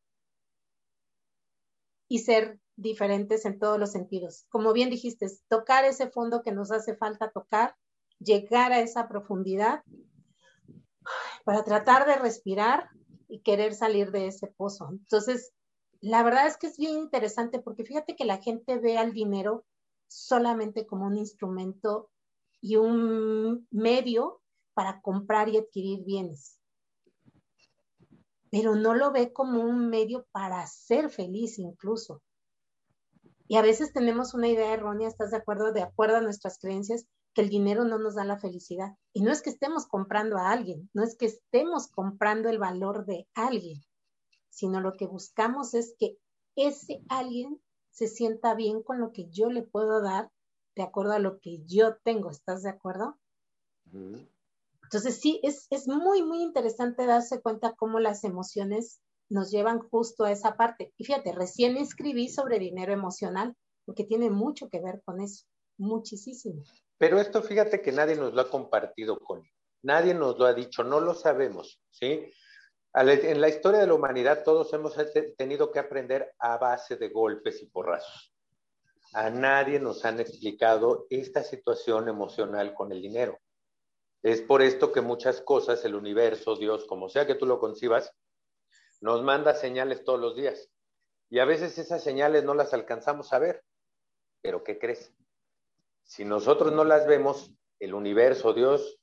[2.09, 4.47] y ser diferentes en todos los sentidos.
[4.49, 7.77] Como bien dijiste, tocar ese fondo que nos hace falta tocar,
[8.19, 9.83] llegar a esa profundidad
[11.45, 12.89] para tratar de respirar
[13.29, 14.89] y querer salir de ese pozo.
[14.93, 15.53] Entonces,
[16.01, 19.65] la verdad es que es bien interesante porque fíjate que la gente ve al dinero
[20.15, 22.11] solamente como un instrumento
[22.61, 24.41] y un medio
[24.73, 26.61] para comprar y adquirir bienes.
[28.51, 32.23] Pero no lo ve como un medio para ser feliz incluso.
[33.49, 35.73] Y a veces tenemos una idea errónea, ¿estás de acuerdo?
[35.73, 38.97] De acuerdo a nuestras creencias, que el dinero no nos da la felicidad.
[39.13, 43.05] Y no es que estemos comprando a alguien, no es que estemos comprando el valor
[43.05, 43.83] de alguien,
[44.49, 46.17] sino lo que buscamos es que
[46.57, 47.61] ese alguien
[47.95, 50.29] se sienta bien con lo que yo le puedo dar
[50.75, 52.29] de acuerdo a lo que yo tengo.
[52.29, 53.17] ¿Estás de acuerdo?
[54.83, 60.25] Entonces sí, es, es muy, muy interesante darse cuenta cómo las emociones nos llevan justo
[60.25, 60.93] a esa parte.
[60.99, 63.55] Y fíjate, recién escribí sobre dinero emocional,
[63.85, 65.47] porque tiene mucho que ver con eso,
[65.79, 66.65] muchísimo.
[66.99, 69.49] Pero esto fíjate que nadie nos lo ha compartido con,
[69.83, 72.33] nadie nos lo ha dicho, no lo sabemos, ¿sí?
[72.97, 74.95] En la historia de la humanidad todos hemos
[75.37, 78.33] tenido que aprender a base de golpes y porrazos.
[79.15, 83.41] A nadie nos han explicado esta situación emocional con el dinero.
[84.23, 88.13] Es por esto que muchas cosas, el universo, Dios, como sea que tú lo concibas,
[89.01, 90.71] nos manda señales todos los días.
[91.31, 93.65] Y a veces esas señales no las alcanzamos a ver.
[94.41, 95.13] Pero ¿qué crees?
[96.05, 99.01] Si nosotros no las vemos, el universo, Dios,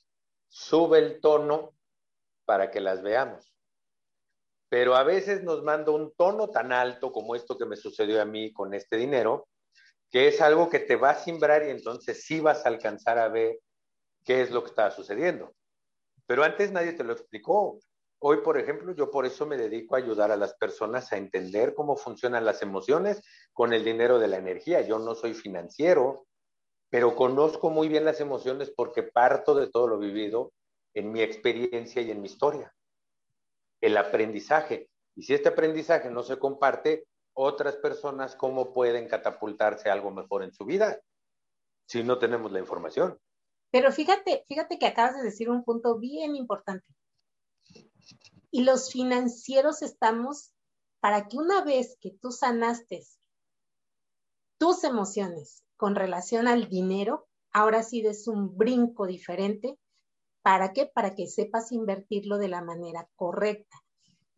[0.47, 1.73] sube el tono
[2.45, 3.50] para que las veamos.
[4.71, 8.25] Pero a veces nos manda un tono tan alto como esto que me sucedió a
[8.25, 9.49] mí con este dinero,
[10.10, 13.27] que es algo que te va a simbrar y entonces sí vas a alcanzar a
[13.27, 13.60] ver
[14.23, 15.53] qué es lo que está sucediendo.
[16.25, 17.79] Pero antes nadie te lo explicó.
[18.19, 21.73] Hoy, por ejemplo, yo por eso me dedico a ayudar a las personas a entender
[21.75, 24.79] cómo funcionan las emociones con el dinero de la energía.
[24.79, 26.27] Yo no soy financiero,
[26.89, 30.53] pero conozco muy bien las emociones porque parto de todo lo vivido
[30.93, 32.73] en mi experiencia y en mi historia.
[33.82, 34.89] El aprendizaje.
[35.15, 40.54] Y si este aprendizaje no se comparte, otras personas, ¿cómo pueden catapultarse algo mejor en
[40.54, 41.02] su vida
[41.88, 43.17] si no tenemos la información?
[43.72, 46.86] Pero fíjate, fíjate que acabas de decir un punto bien importante.
[48.52, 50.52] Y los financieros estamos
[51.00, 53.04] para que una vez que tú sanaste
[54.58, 59.80] tus emociones con relación al dinero, ahora sí des un brinco diferente.
[60.41, 60.86] ¿Para qué?
[60.88, 63.77] Para que sepas invertirlo de la manera correcta.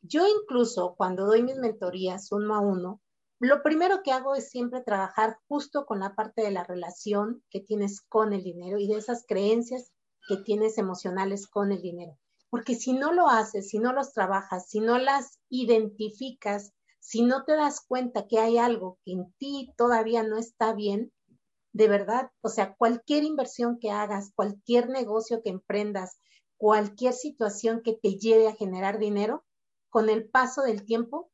[0.01, 3.01] Yo incluso cuando doy mis mentorías uno a uno,
[3.39, 7.59] lo primero que hago es siempre trabajar justo con la parte de la relación que
[7.59, 9.91] tienes con el dinero y de esas creencias
[10.27, 12.17] que tienes emocionales con el dinero.
[12.49, 17.43] Porque si no lo haces, si no los trabajas, si no las identificas, si no
[17.43, 21.11] te das cuenta que hay algo que en ti todavía no está bien,
[21.73, 26.17] de verdad, o sea, cualquier inversión que hagas, cualquier negocio que emprendas,
[26.57, 29.43] cualquier situación que te lleve a generar dinero,
[29.89, 31.31] con el paso del tiempo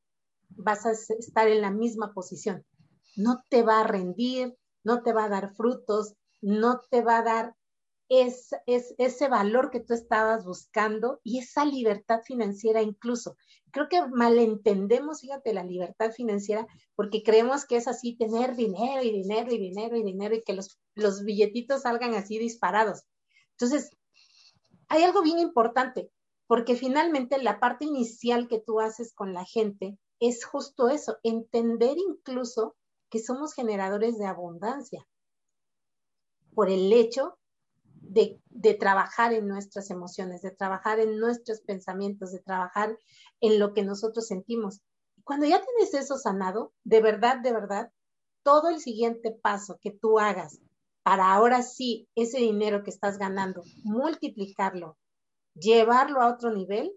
[0.49, 2.65] vas a estar en la misma posición.
[3.15, 7.23] No te va a rendir, no te va a dar frutos, no te va a
[7.23, 7.56] dar
[8.10, 13.38] es, ese valor que tú estabas buscando y esa libertad financiera incluso.
[13.72, 19.12] Creo que malentendemos, fíjate, la libertad financiera porque creemos que es así tener dinero y
[19.12, 23.04] dinero y dinero y dinero y que los, los billetitos salgan así disparados.
[23.52, 23.91] Entonces,
[24.88, 26.12] hay algo bien importante
[26.48, 31.95] porque finalmente la parte inicial que tú haces con la gente es justo eso, entender
[31.98, 32.76] incluso
[33.12, 35.08] que somos generadores de abundancia
[36.56, 37.38] por el hecho
[38.10, 42.98] de, trabajar en nuestras emociones, de trabajar en nuestros pensamientos, de trabajar
[43.41, 44.82] en lo que nosotros sentimos.
[45.24, 47.91] Cuando ya tienes eso sanado, de verdad, de verdad,
[48.43, 50.60] todo el siguiente paso que tú hagas
[51.04, 54.98] para ahora sí ese dinero que estás ganando, multiplicarlo,
[55.54, 56.91] llevarlo a otro nivel,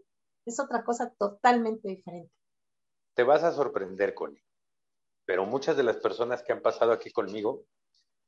[0.46, 2.33] es otra cosa totalmente diferente
[3.14, 4.42] te vas a sorprender, con él.
[5.25, 7.64] Pero muchas de las personas que han pasado aquí conmigo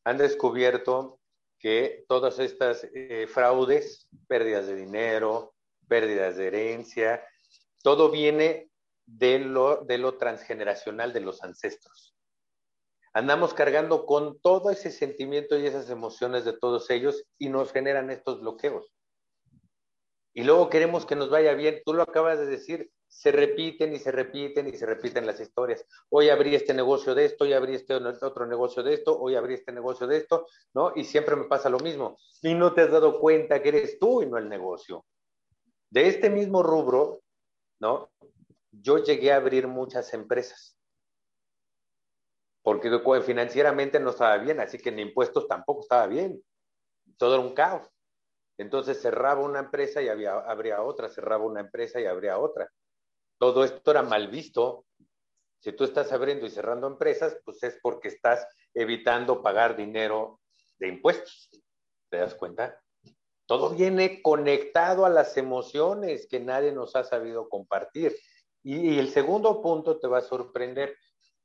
[0.04, 1.18] han descubierto
[1.64, 5.54] que todas estas eh, fraudes, pérdidas de dinero,
[5.88, 7.26] pérdidas de herencia,
[7.82, 8.68] todo viene
[9.06, 12.14] de lo, de lo transgeneracional de los ancestros.
[13.14, 18.10] Andamos cargando con todo ese sentimiento y esas emociones de todos ellos y nos generan
[18.10, 18.92] estos bloqueos.
[20.34, 21.80] Y luego queremos que nos vaya bien.
[21.86, 25.86] Tú lo acabas de decir, se repiten y se repiten y se repiten las historias.
[26.10, 29.54] Hoy abrí este negocio de esto, hoy abrí este otro negocio de esto, hoy abrí
[29.54, 30.92] este negocio de esto, ¿no?
[30.96, 32.18] Y siempre me pasa lo mismo.
[32.42, 35.06] Y no te has dado cuenta que eres tú y no el negocio.
[35.90, 37.22] De este mismo rubro,
[37.78, 38.10] ¿no?
[38.72, 40.76] Yo llegué a abrir muchas empresas.
[42.62, 42.90] Porque
[43.22, 46.42] financieramente no estaba bien, así que en impuestos tampoco estaba bien.
[47.16, 47.88] Todo era un caos.
[48.58, 52.68] Entonces cerraba una empresa y había, abría otra, cerraba una empresa y abría otra
[53.44, 54.86] todo esto era mal visto.
[55.60, 60.40] Si tú estás abriendo y cerrando empresas, pues es porque estás evitando pagar dinero
[60.78, 61.50] de impuestos.
[62.08, 62.80] ¿Te das cuenta?
[63.46, 68.16] Todo viene conectado a las emociones que nadie nos ha sabido compartir.
[68.62, 70.96] Y, el segundo punto te va a sorprender,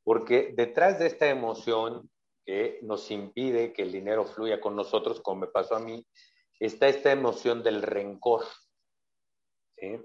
[0.05, 2.09] porque detrás de esta emoción
[2.45, 6.07] que nos impide que el dinero fluya con nosotros, como me pasó a mí,
[6.61, 8.45] está esta emoción del rencor.
[9.75, 9.99] ¿sí?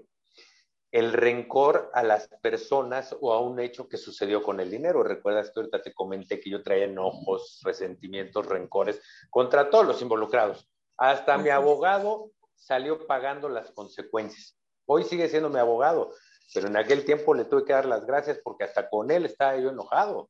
[0.95, 5.03] El rencor a las personas o a un hecho que sucedió con el dinero.
[5.03, 10.69] Recuerdas que ahorita te comenté que yo traía enojos, resentimientos, rencores contra todos los involucrados.
[10.95, 14.57] Hasta mi abogado salió pagando las consecuencias.
[14.85, 16.13] Hoy sigue siendo mi abogado,
[16.53, 19.57] pero en aquel tiempo le tuve que dar las gracias porque hasta con él estaba
[19.57, 20.29] yo enojado.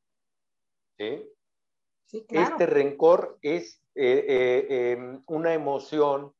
[2.10, 6.34] Este rencor es eh, eh, em, una emoción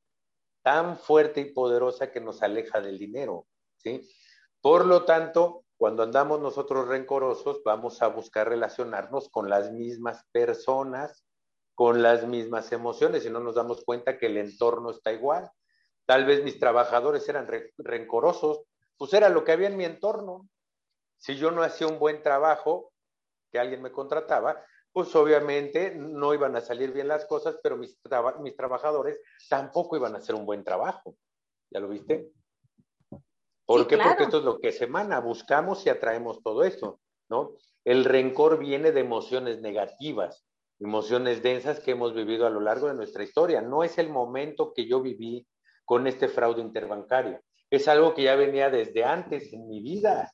[0.62, 3.46] tan fuerte y poderosa que nos aleja del dinero.
[4.60, 11.24] Por lo tanto, cuando andamos nosotros rencorosos, vamos a buscar relacionarnos con las mismas personas,
[11.74, 15.50] con las mismas emociones y no nos damos cuenta que el entorno está igual.
[16.06, 18.62] Tal vez mis trabajadores eran re rencorosos,
[18.96, 20.48] pues era lo que había en mi entorno.
[21.18, 22.92] Si yo no hacía un buen trabajo,
[23.52, 28.56] que alguien me contrataba, pues obviamente no iban a salir bien las cosas, pero mis
[28.56, 29.20] trabajadores
[29.50, 31.16] tampoco iban a hacer un buen trabajo.
[31.70, 32.30] ¿Ya lo viste?
[33.66, 33.94] ¿Por Sí, qué?
[33.96, 34.10] claro.
[34.10, 37.52] Porque esto es lo que se emana, buscamos y atraemos todo esto, ¿no?
[37.84, 40.44] El rencor viene de emociones negativas,
[40.80, 43.60] emociones densas que hemos vivido a lo largo de nuestra historia.
[43.60, 45.46] No es el momento que yo viví
[45.84, 47.40] con este fraude interbancario.
[47.70, 50.32] Es algo que ya venía desde antes en mi vida.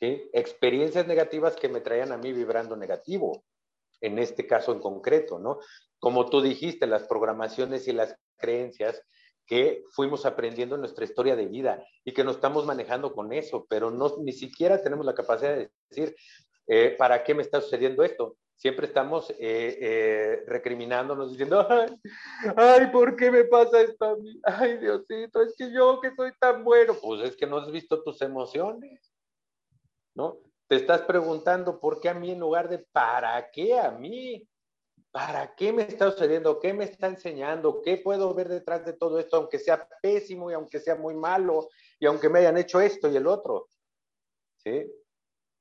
[0.00, 0.28] ¿sí?
[0.32, 3.44] Experiencias negativas que me traían a mí vibrando negativo,
[4.00, 5.58] en este caso en concreto, ¿no?
[5.98, 9.02] Como tú dijiste, las programaciones y las creencias
[9.46, 13.66] que fuimos aprendiendo en nuestra historia de vida y que nos estamos manejando con eso,
[13.68, 16.16] pero no, ni siquiera tenemos la capacidad de decir,
[16.66, 18.36] eh, ¿para qué me está sucediendo esto?
[18.56, 21.94] Siempre estamos eh, eh, recriminándonos, diciendo, ay,
[22.56, 24.40] ay, ¿por qué me pasa esto a mí?
[24.42, 28.02] Ay, Diosito, es que yo que soy tan bueno, pues es que no has visto
[28.02, 29.12] tus emociones,
[30.14, 30.38] ¿no?
[30.68, 34.48] Te estás preguntando, ¿por qué a mí en lugar de para qué a mí?
[35.16, 36.60] ¿Para qué me está sucediendo?
[36.60, 37.80] ¿Qué me está enseñando?
[37.80, 41.70] ¿Qué puedo ver detrás de todo esto, aunque sea pésimo y aunque sea muy malo
[41.98, 43.70] y aunque me hayan hecho esto y el otro?
[44.58, 44.92] ¿Sí?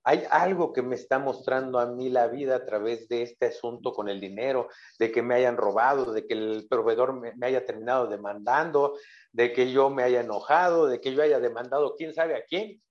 [0.03, 3.93] Hay algo que me está mostrando a mí la vida a través de este asunto
[3.93, 4.67] con el dinero,
[4.99, 8.97] de que me hayan robado, de que el proveedor me, haya terminado demandando,
[9.31, 12.83] de que yo me haya enojado, de que yo haya demandado quién sabe a quién,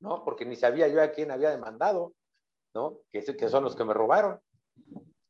[0.00, 0.24] ¿no?
[0.24, 2.12] Porque ni sabía yo a quién había demandado,
[2.74, 3.02] ¿no?
[3.12, 4.40] Que, que son los que me robaron.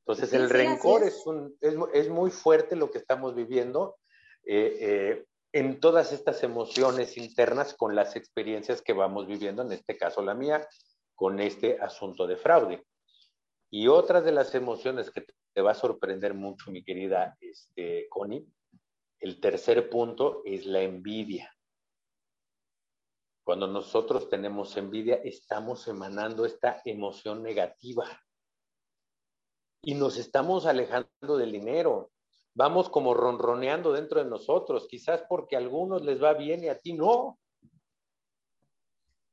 [0.09, 1.17] Entonces, Sí, el sí, rencor es.
[1.17, 3.99] es, un, es, es, muy fuerte lo que estamos viviendo
[4.47, 9.99] eh, eh, en todas estas emociones internas con las experiencias que vamos viviendo, en este
[9.99, 10.67] caso la mía,
[11.15, 12.87] con este asunto de fraude.
[13.71, 18.47] Y otra de las emociones que te va a sorprender mucho, mi querida este, Connie,
[19.21, 21.55] el tercer punto es la envidia.
[23.45, 28.07] Cuando nosotros tenemos envidia, estamos emanando esta emoción negativa
[29.89, 32.11] y nos estamos alejando del dinero.
[32.53, 36.77] Vamos como ronroneando dentro de nosotros, quizás porque a algunos les va bien y a
[36.77, 37.39] ti no.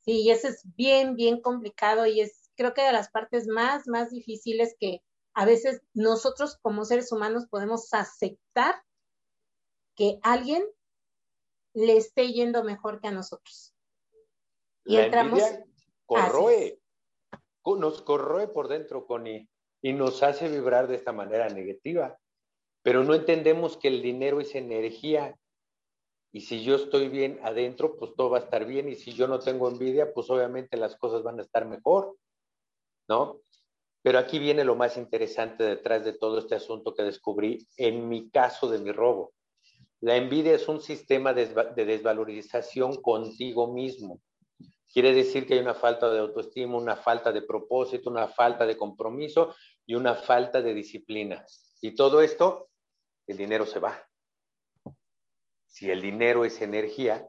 [0.06, 3.86] Sí, y eso es bien, bien complicado y es creo que de las partes más,
[3.89, 8.76] más difíciles que a veces nosotros como seres humanos podemos aceptar
[9.94, 10.63] que alguien
[11.74, 13.76] le esté yendo mejor que a nosotros.
[14.86, 15.41] Y La entramos...
[16.06, 16.80] corroe,
[17.65, 19.50] nos corroe por dentro, Connie,
[19.86, 22.17] y nos hace vibrar de esta manera negativa.
[22.82, 25.38] Pero no entendemos que el dinero es energía.
[26.32, 28.89] Y si yo estoy bien adentro, pues todo va a estar bien.
[28.89, 32.17] Y si yo no tengo envidia, pues obviamente las cosas van a estar mejor.
[33.08, 33.41] ¿No?
[34.02, 38.32] Pero aquí viene lo más interesante detrás de todo este asunto que descubrí en mi
[38.32, 39.34] caso de mi robo.
[40.02, 44.19] La envidia es un sistema de desvalorización contigo mismo.
[44.95, 48.78] Quiere decir que hay una falta de autoestima, una falta de propósito, una falta de
[48.78, 49.54] compromiso
[49.86, 51.45] y una falta de disciplina.
[51.82, 52.69] Y todo esto,
[53.28, 54.08] el dinero se va.
[55.67, 57.28] Si el dinero es energía,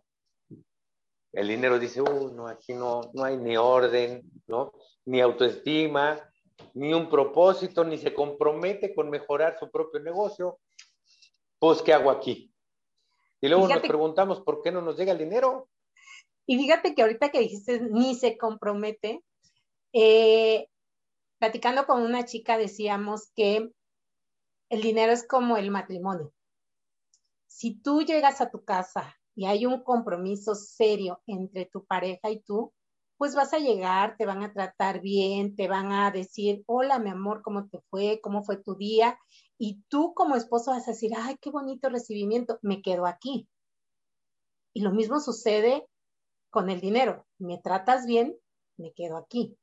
[1.33, 4.73] el dinero dice, uh, no, aquí no, no hay ni orden, ¿no?
[5.07, 6.21] ni autoestima,
[6.75, 10.59] ni un propósito, ni se compromete con mejorar su propio negocio.
[11.59, 12.53] Pues, ¿qué hago aquí?
[13.41, 15.69] Y luego fíjate, nos preguntamos, ¿por qué no nos llega el dinero?
[16.47, 19.23] Y fíjate que ahorita que dijiste, ni se compromete,
[19.93, 20.69] eh,
[21.47, 23.71] platicando con una chica decíamos que
[24.69, 26.33] el dinero es como el matrimonio.
[27.47, 32.41] Si tú llegas a tu casa y hay un compromiso serio entre tu pareja y
[32.41, 32.73] tú,
[33.17, 37.11] pues vas a llegar, te van a tratar bien, te van a decir, hola mi
[37.11, 38.21] amor, ¿cómo te fue?
[38.21, 39.17] ¿Cómo fue tu día?
[39.57, 43.49] Y tú como esposo vas a decir, ay, qué bonito recibimiento, me quedo aquí.
[44.75, 45.87] Y lo mismo sucede
[46.51, 47.25] con el dinero.
[47.39, 48.37] Me tratas bien,
[48.77, 49.57] me quedo aquí.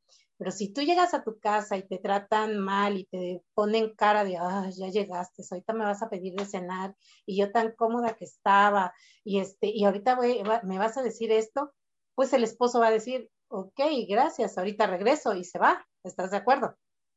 [0.44, 4.26] Pero si tú llegas a tu casa y te tratan mal y te ponen cara
[4.26, 8.18] de, ah, ya llegaste, ahorita me vas a pedir de cenar y yo tan cómoda
[8.18, 8.94] que estaba
[9.24, 11.72] y este y ahorita voy, me vas a decir esto,
[12.14, 16.38] pues el esposo va a decir, ok, gracias, ahorita regreso y se va, ¿estás de
[16.38, 16.76] acuerdo?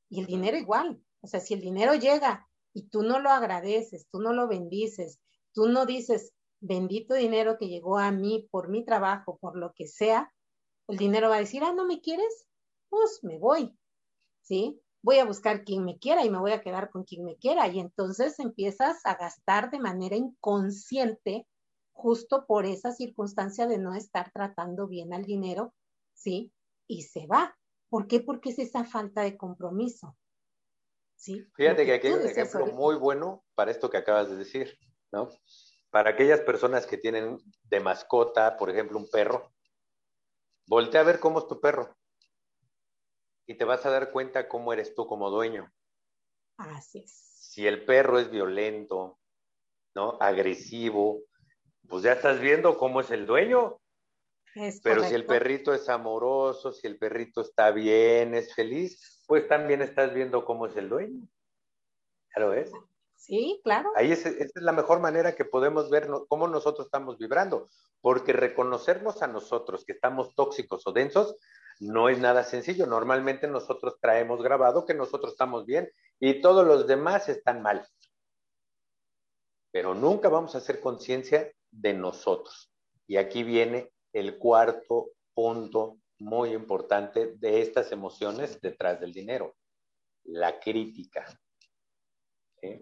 [0.09, 4.07] Y el dinero igual, o sea, si el dinero llega y tú no lo agradeces,
[4.09, 5.19] tú no lo bendices,
[5.53, 9.89] tú no dices, bendito dinero que llegó a mí por mi trabajo, por lo que
[9.89, 10.33] sea,
[10.87, 12.47] el dinero va a decir, ah, ¿no me quieres?
[12.97, 13.79] Pues me voy,
[14.41, 14.81] ¿sí?
[15.03, 17.69] Voy a buscar quien me quiera y me voy a quedar con quien me quiera.
[17.69, 21.47] Y entonces empiezas a gastar de manera inconsciente
[21.93, 25.75] justo por esa circunstancia de no estar tratando bien al dinero,
[26.15, 26.55] ¿sí?
[26.87, 27.55] Y se va.
[27.91, 28.21] ¿Por qué?
[28.21, 30.17] Porque es esa falta de compromiso.
[31.17, 31.47] ¿sí?
[31.55, 34.79] Fíjate que aquí hay un ejemplo muy bueno para esto que acabas de decir,
[35.13, 35.29] ¿no?
[35.91, 39.53] para aquellas personas que tienen de mascota, por ejemplo, un perro,
[40.67, 41.95] voltea a ver cómo es tu perro
[43.47, 45.73] y te vas a dar cuenta cómo eres tú como dueño.
[46.57, 47.13] Así es.
[47.13, 49.19] Si el perro es violento,
[49.95, 50.19] ¿no?
[50.21, 51.23] Agresivo,
[51.89, 53.79] pues ya estás viendo cómo es el dueño.
[54.55, 59.47] Es Pero si el perrito es amoroso, si el perrito está bien, es feliz, pues
[59.49, 61.29] también estás viendo cómo es el dueño.
[62.35, 62.73] ¿Ya lo ves?
[63.15, 63.91] Sí, claro.
[63.97, 67.69] Ahí es, esa es la mejor manera que podemos ver no- cómo nosotros estamos vibrando,
[68.01, 71.37] porque reconocernos a nosotros que estamos tóxicos o densos
[71.81, 72.87] no es nada sencillo.
[72.87, 77.87] Normalmente nosotros traemos grabado que nosotros estamos bien y todos los demás están mal.
[79.71, 82.73] Pero nunca vamos a hacer conciencia de nosotros.
[83.07, 89.55] Y aquí viene el cuarto punto muy importante de estas emociones detrás del dinero,
[90.25, 91.27] la crítica.
[92.61, 92.81] ¿Sí?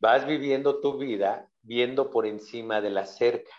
[0.00, 3.52] Vas viviendo tu vida viendo por encima de la cerca.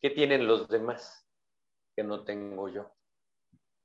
[0.00, 1.21] ¿Qué tienen los demás
[2.02, 2.92] no tengo yo?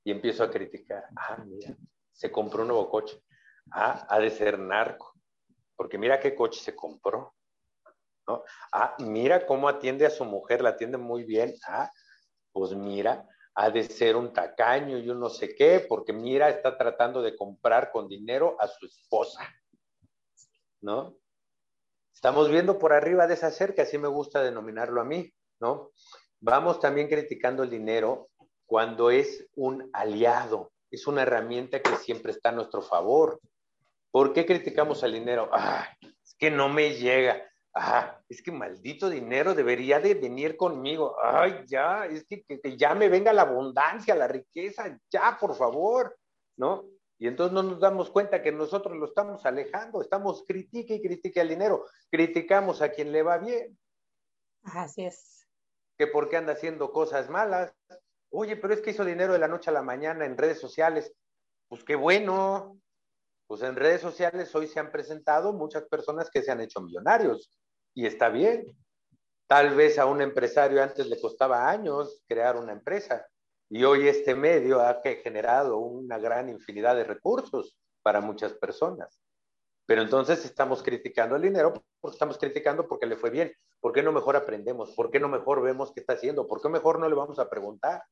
[0.03, 1.05] Y empiezo a criticar.
[1.15, 1.76] Ah, mira,
[2.11, 3.22] se compró un nuevo coche.
[3.72, 5.13] Ah, ha de ser narco.
[5.76, 7.36] Porque mira qué coche se compró.
[8.28, 8.43] ¿no?
[8.74, 11.55] Ah, mira cómo atiende a su mujer, la atiende muy bien.
[11.68, 11.91] Ah,
[12.51, 16.78] pues mira, ha de ser un tacaño y un no sé qué, porque mira, está
[16.78, 19.41] tratando de comprar con dinero a su esposa.
[20.82, 21.18] ¿No?
[22.13, 25.91] Estamos viendo por arriba de esa cerca, así me gusta denominarlo a mí, ¿no?
[26.40, 28.30] Vamos también criticando el dinero
[28.66, 33.40] cuando es un aliado, es una herramienta que siempre está a nuestro favor.
[34.12, 35.50] ¿Por qué criticamos al dinero?
[35.52, 37.42] Ah, es que no me llega.
[37.74, 41.16] Ah, es que maldito dinero debería de venir conmigo.
[41.24, 45.56] Ay, ya, es que, que, que ya me venga la abundancia, la riqueza, ya, por
[45.56, 46.18] favor,
[46.58, 46.86] ¿no?
[47.20, 51.42] Y entonces no nos damos cuenta que nosotros lo estamos alejando, estamos critique y critique
[51.42, 53.78] al dinero, criticamos a quien le va bien,
[54.74, 55.37] Así es.
[55.98, 57.74] Que porque anda haciendo cosas malas.
[58.30, 61.14] Oye, pero es que hizo dinero de la noche a la mañana en redes sociales.
[61.68, 62.80] Pues qué bueno.
[63.48, 67.50] Pues en redes sociales hoy se han presentado muchas personas que se han hecho millonarios
[67.93, 68.66] y está bien.
[69.48, 73.26] Tal vez a un empresario antes le costaba años crear una empresa
[73.70, 79.20] y hoy este medio ha generado una gran infinidad de recursos para muchas personas.
[79.88, 83.54] Pero entonces estamos criticando el dinero porque estamos criticando porque le fue bien.
[83.80, 84.92] ¿Por qué no mejor aprendemos?
[84.92, 86.46] ¿Por qué no mejor vemos qué está haciendo?
[86.46, 88.04] ¿Por qué mejor no le vamos a preguntar?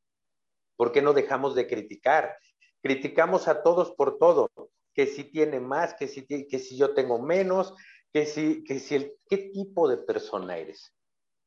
[0.78, 2.38] ¿Por qué no dejamos de criticar?
[2.82, 4.50] Criticamos a todos por todo,
[4.94, 7.76] que si tiene más, que si, que si yo tengo menos,
[8.14, 10.94] que si, que si el, ¿qué tipo de persona eres?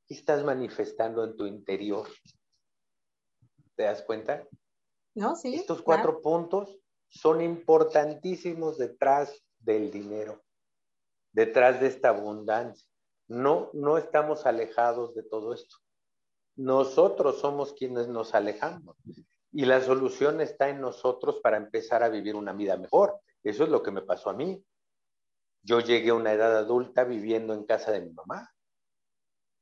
[0.07, 2.07] ¿Qué estás manifestando en tu interior?
[3.77, 4.47] ¿Te das cuenta?
[5.15, 5.37] ¿No?
[5.37, 5.55] Sí.
[5.55, 6.03] Estos claro.
[6.03, 10.43] cuatro puntos son importantísimos detrás del dinero,
[11.33, 12.89] detrás de esta abundancia.
[13.29, 15.77] No, no estamos alejados de todo esto.
[16.57, 18.97] Nosotros somos quienes nos alejamos
[19.53, 23.21] y la solución está en nosotros para empezar a vivir una vida mejor.
[23.45, 24.65] Eso es lo que me pasó a mí.
[25.63, 28.51] Yo llegué a una edad adulta viviendo en casa de mi mamá.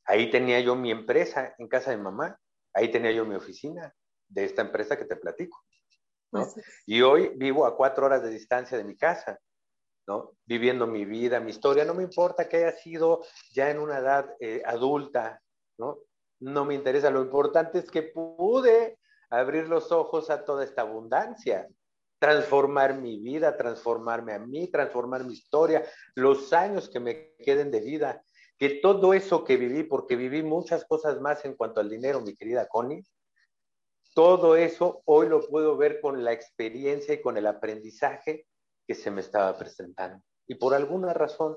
[0.05, 2.39] Ahí tenía yo mi empresa en casa de mi mamá.
[2.73, 3.93] Ahí tenía yo mi oficina
[4.29, 5.61] de esta empresa que te platico.
[6.31, 6.43] ¿no?
[6.43, 6.83] Así es.
[6.87, 9.41] Y hoy vivo a cuatro horas de distancia de mi casa,
[10.45, 11.85] Viviendo mi vida, mi historia.
[11.85, 15.41] No me importa que haya sido ya en una edad eh, adulta,
[15.79, 15.99] ¿no?
[16.41, 17.11] No me interesa.
[17.11, 18.99] Lo importante es que pude
[19.31, 21.69] abrir los ojos a toda esta abundancia,
[22.19, 25.85] transformar mi vida, transformarme a mí, transformar mi historia,
[26.15, 28.23] los años que me queden de vida,
[28.59, 32.35] que todo eso que viví, porque viví muchas cosas más en cuanto al dinero, mi
[32.35, 33.05] querida Connie,
[34.15, 38.47] todo eso hoy lo puedo ver con la experiencia y con el aprendizaje
[38.87, 40.23] que se me estaba presentando.
[40.47, 41.57] Y por alguna razón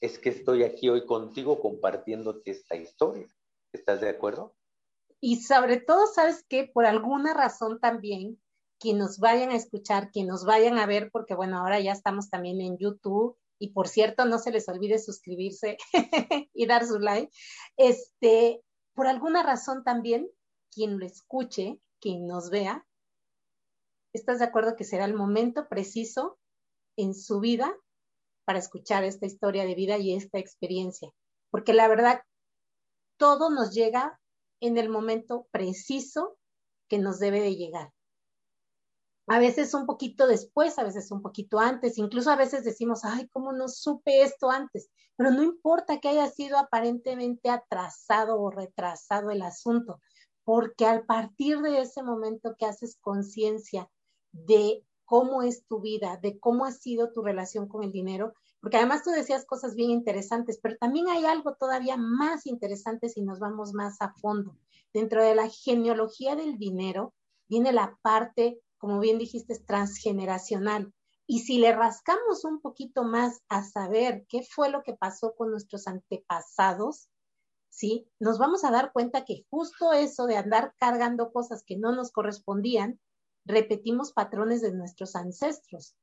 [0.00, 3.28] es que estoy aquí hoy contigo compartiéndote esta historia.
[3.72, 4.54] ¿Estás de acuerdo?
[5.20, 6.68] Y sobre todo, ¿sabes qué?
[6.72, 8.42] Por alguna razón también,
[8.80, 12.28] quien nos vayan a escuchar, quien nos vayan a ver, porque bueno, ahora ya estamos
[12.28, 13.38] también en YouTube.
[13.60, 15.76] Y por cierto, no se les olvide suscribirse
[16.52, 17.30] y dar su like.
[17.76, 18.60] Este,
[18.94, 20.28] por alguna razón también,
[20.72, 22.84] quien lo escuche, quien nos vea,
[24.12, 26.40] ¿estás de acuerdo que será el momento preciso
[26.96, 27.74] en su vida
[28.44, 31.10] para escuchar esta historia de vida y esta experiencia?
[31.50, 32.22] Porque la verdad,
[33.16, 34.20] todo nos llega
[34.60, 36.38] en el momento preciso
[36.88, 37.92] que nos debe de llegar.
[39.28, 43.28] A veces un poquito después, a veces un poquito antes, incluso a veces decimos, ay,
[43.28, 44.90] ¿cómo no supe esto antes?
[45.16, 50.00] Pero no importa que haya sido aparentemente atrasado o retrasado el asunto,
[50.44, 53.88] porque al partir de ese momento que haces conciencia
[54.32, 58.76] de cómo es tu vida, de cómo ha sido tu relación con el dinero, porque
[58.76, 63.40] además tú decías cosas bien interesantes, pero también hay algo todavía más interesante si nos
[63.40, 64.56] vamos más a fondo.
[64.92, 67.12] Dentro de la genealogía del dinero
[67.48, 70.92] viene la parte, como bien dijiste, transgeneracional.
[71.26, 75.50] Y si le rascamos un poquito más a saber qué fue lo que pasó con
[75.50, 77.08] nuestros antepasados,
[77.68, 78.06] ¿sí?
[78.20, 82.12] Nos vamos a dar cuenta que justo eso de andar cargando cosas que no nos
[82.12, 83.00] correspondían,
[83.44, 85.94] repetimos patrones de nuestros ancestros.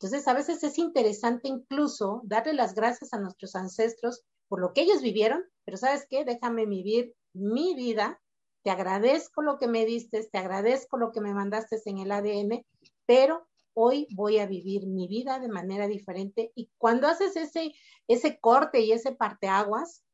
[0.00, 4.82] Entonces, a veces es interesante incluso darle las gracias a nuestros ancestros por lo que
[4.82, 6.24] ellos vivieron, pero ¿sabes qué?
[6.24, 8.20] Déjame vivir mi vida,
[8.62, 12.64] te agradezco lo que me diste, te agradezco lo que me mandaste en el ADN,
[13.06, 16.52] pero hoy voy a vivir mi vida de manera diferente.
[16.54, 17.72] Y cuando haces ese,
[18.08, 20.04] ese corte y ese parteaguas,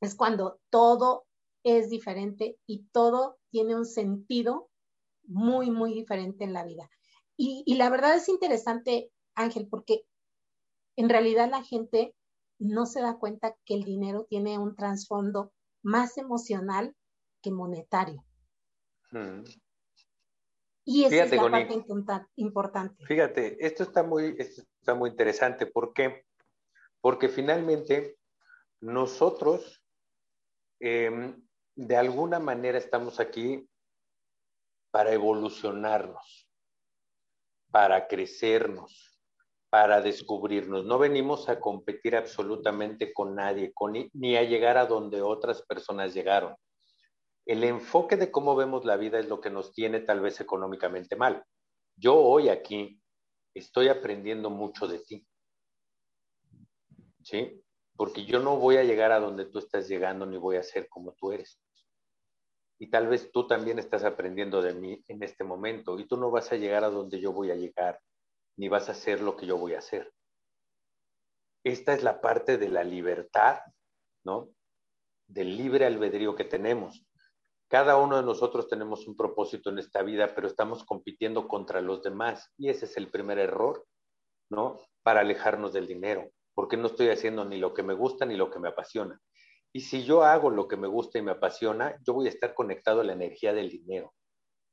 [0.00, 1.26] es cuando todo
[1.64, 4.68] es diferente y todo tiene un sentido
[5.24, 6.88] muy, muy diferente en la vida.
[7.36, 10.04] Y, la verdad es interesante, Ángel, porque
[10.96, 12.14] en realidad la gente
[12.58, 15.52] no se da cuenta que el dinero tiene un trasfondo
[15.82, 16.94] más emocional
[17.42, 18.24] que monetario.
[19.10, 19.42] Hmm.
[20.84, 21.84] Y esa es la parte
[22.36, 23.04] importante.
[23.06, 25.66] Fíjate, esto está muy, esto está muy interesante.
[25.66, 26.24] ¿Por qué?
[27.00, 28.18] Porque finalmente
[28.80, 29.82] nosotros
[30.80, 31.40] em,
[31.76, 33.68] de alguna manera estamos aquí
[34.92, 36.52] para evolucionarnos
[37.72, 39.18] para crecernos,
[39.70, 40.84] para descubrirnos.
[40.84, 43.72] No venimos a competir absolutamente con nadie,
[44.12, 46.54] ni a llegar a donde otras personas llegaron.
[47.46, 51.16] El enfoque de cómo vemos la vida es lo que nos tiene tal vez económicamente
[51.16, 51.42] mal.
[51.96, 53.00] Yo hoy aquí
[53.54, 55.26] estoy aprendiendo mucho de ti.
[57.22, 57.60] ¿Sí?
[57.96, 60.88] Porque yo no voy a llegar a donde tú estás llegando ni voy a ser
[60.88, 61.58] como tú eres
[62.82, 66.32] y tal vez tú también estás aprendiendo de mí en este momento y tú no
[66.32, 68.00] vas a llegar a donde yo voy a llegar,
[68.56, 70.12] ni vas a hacer lo que yo voy a hacer.
[71.62, 73.60] Esta es la parte de la libertad,
[74.24, 74.48] ¿no?
[75.28, 77.06] Del libre albedrío que tenemos.
[77.68, 82.02] Cada uno de nosotros tenemos un propósito en esta vida, pero estamos compitiendo contra los
[82.02, 83.86] demás y ese es el primer error,
[84.50, 84.80] ¿no?
[85.04, 88.50] Para alejarnos del dinero, porque no estoy haciendo ni lo que me gusta ni lo
[88.50, 89.20] que me apasiona.
[89.72, 92.54] Y si yo hago lo que me gusta y me apasiona, yo voy a estar
[92.54, 94.12] conectado a la energía del dinero.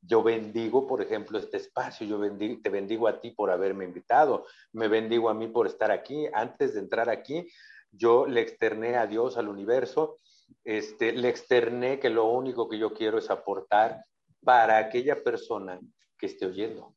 [0.01, 2.19] Yo bendigo, por ejemplo, este espacio, yo
[2.61, 6.27] te bendigo a ti por haberme invitado, me bendigo a mí por estar aquí.
[6.33, 7.47] Antes de entrar aquí,
[7.91, 10.17] yo le externé a Dios, al universo,
[10.63, 14.03] este, le externé que lo único que yo quiero es aportar
[14.43, 15.79] para aquella persona
[16.17, 16.95] que esté oyendo,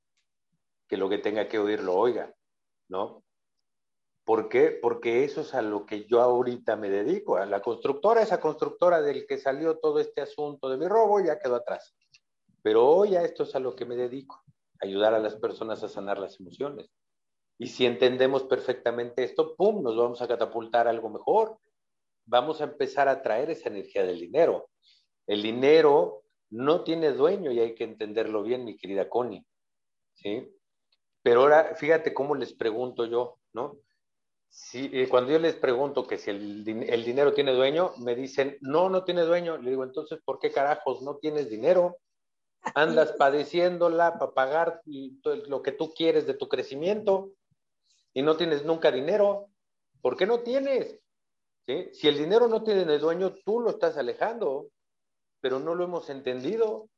[0.89, 2.33] que lo que tenga que oír lo oiga,
[2.89, 3.25] ¿no?
[4.25, 4.71] ¿Por qué?
[4.71, 7.37] Porque eso es a lo que yo ahorita me dedico.
[7.37, 11.41] A la constructora, esa constructora del que salió todo este asunto de mi robo, ya
[11.41, 11.95] quedó atrás.
[12.63, 14.43] Pero hoy a esto es a lo que me dedico,
[14.81, 16.89] ayudar a las personas a sanar las emociones.
[17.59, 21.59] Y si entendemos perfectamente esto, ¡pum!, nos vamos a catapultar algo mejor.
[22.25, 24.69] Vamos a empezar a traer esa energía del dinero.
[25.27, 29.45] El dinero no tiene dueño y hay que entenderlo bien, mi querida Connie.
[30.15, 30.49] ¿Sí?
[31.23, 33.79] Pero ahora, fíjate cómo les pregunto yo, ¿no?
[34.55, 38.91] Sí, eh, cuando yo les pregunto que si el, dinero tiene dueño, me dicen, no,
[38.91, 39.57] no tiene dueño.
[39.57, 41.97] Le digo, entonces, ¿por qué carajos no tienes dinero?
[42.75, 47.33] Andas padeciéndola para pagar lo que tú quieres de tu crecimiento
[48.13, 49.49] y no tienes nunca dinero.
[50.03, 51.01] ¿Por qué no tienes?
[51.67, 54.69] Si el dinero no tiene dueño, tú lo estás alejando,
[55.41, 56.91] pero no lo hemos entendido.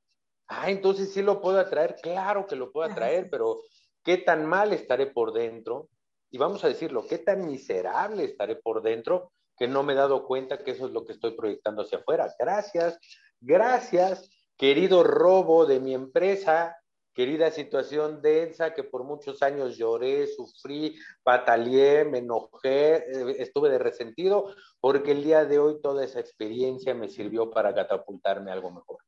[0.49, 1.95] Ah, entonces sí lo puedo atraer.
[2.03, 3.63] Claro que lo puedo atraer, pero
[4.03, 5.89] ¿qué tan mal estaré por dentro?
[6.35, 10.27] Y vamos a decirlo, qué tan miserable estaré por dentro que no me he dado
[10.27, 12.29] cuenta que eso es lo que estoy proyectando hacia afuera.
[12.37, 12.99] Gracias,
[13.41, 16.77] gracias, querido robo de mi empresa,
[17.13, 23.79] querida situación densa que por muchos años lloré, sufrí, batallé, me enojé, eh, estuve de
[23.79, 28.99] resentido, porque el día de hoy toda esa experiencia me sirvió para catapultarme algo mejor.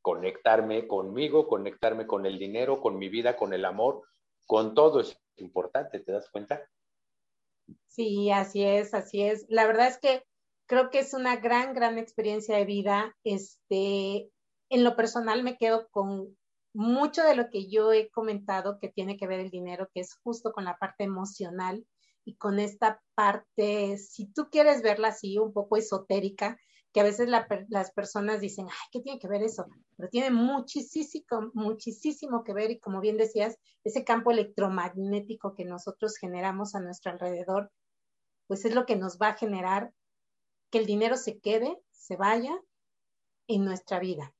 [0.00, 4.04] Conectarme conmigo, conectarme con el dinero, con mi vida, con el amor,
[4.46, 6.68] con todo es importante, ¿te das cuenta?
[7.86, 9.46] Sí, así es, así es.
[9.48, 10.22] La verdad es que
[10.66, 13.16] creo que es una gran, gran experiencia de vida.
[13.24, 14.30] Este,
[14.68, 16.36] en lo personal me quedo con
[16.74, 20.14] mucho de lo que yo he comentado que tiene que ver el dinero, que es
[20.22, 21.86] justo con la parte emocional
[22.24, 26.58] y con esta parte, si tú quieres verla así, un poco esotérica,
[26.96, 29.66] que a veces las personas dicen, ay, ¿qué tiene que ver eso?
[29.98, 36.16] Pero tiene muchísimo, muchísimo que ver y como bien decías, ese campo electromagnético que nosotros
[36.16, 37.70] generamos a nuestro alrededor,
[38.46, 39.92] pues es lo que nos va a generar
[40.70, 42.58] que el dinero se quede, se vaya
[43.46, 44.34] en nuestra vida.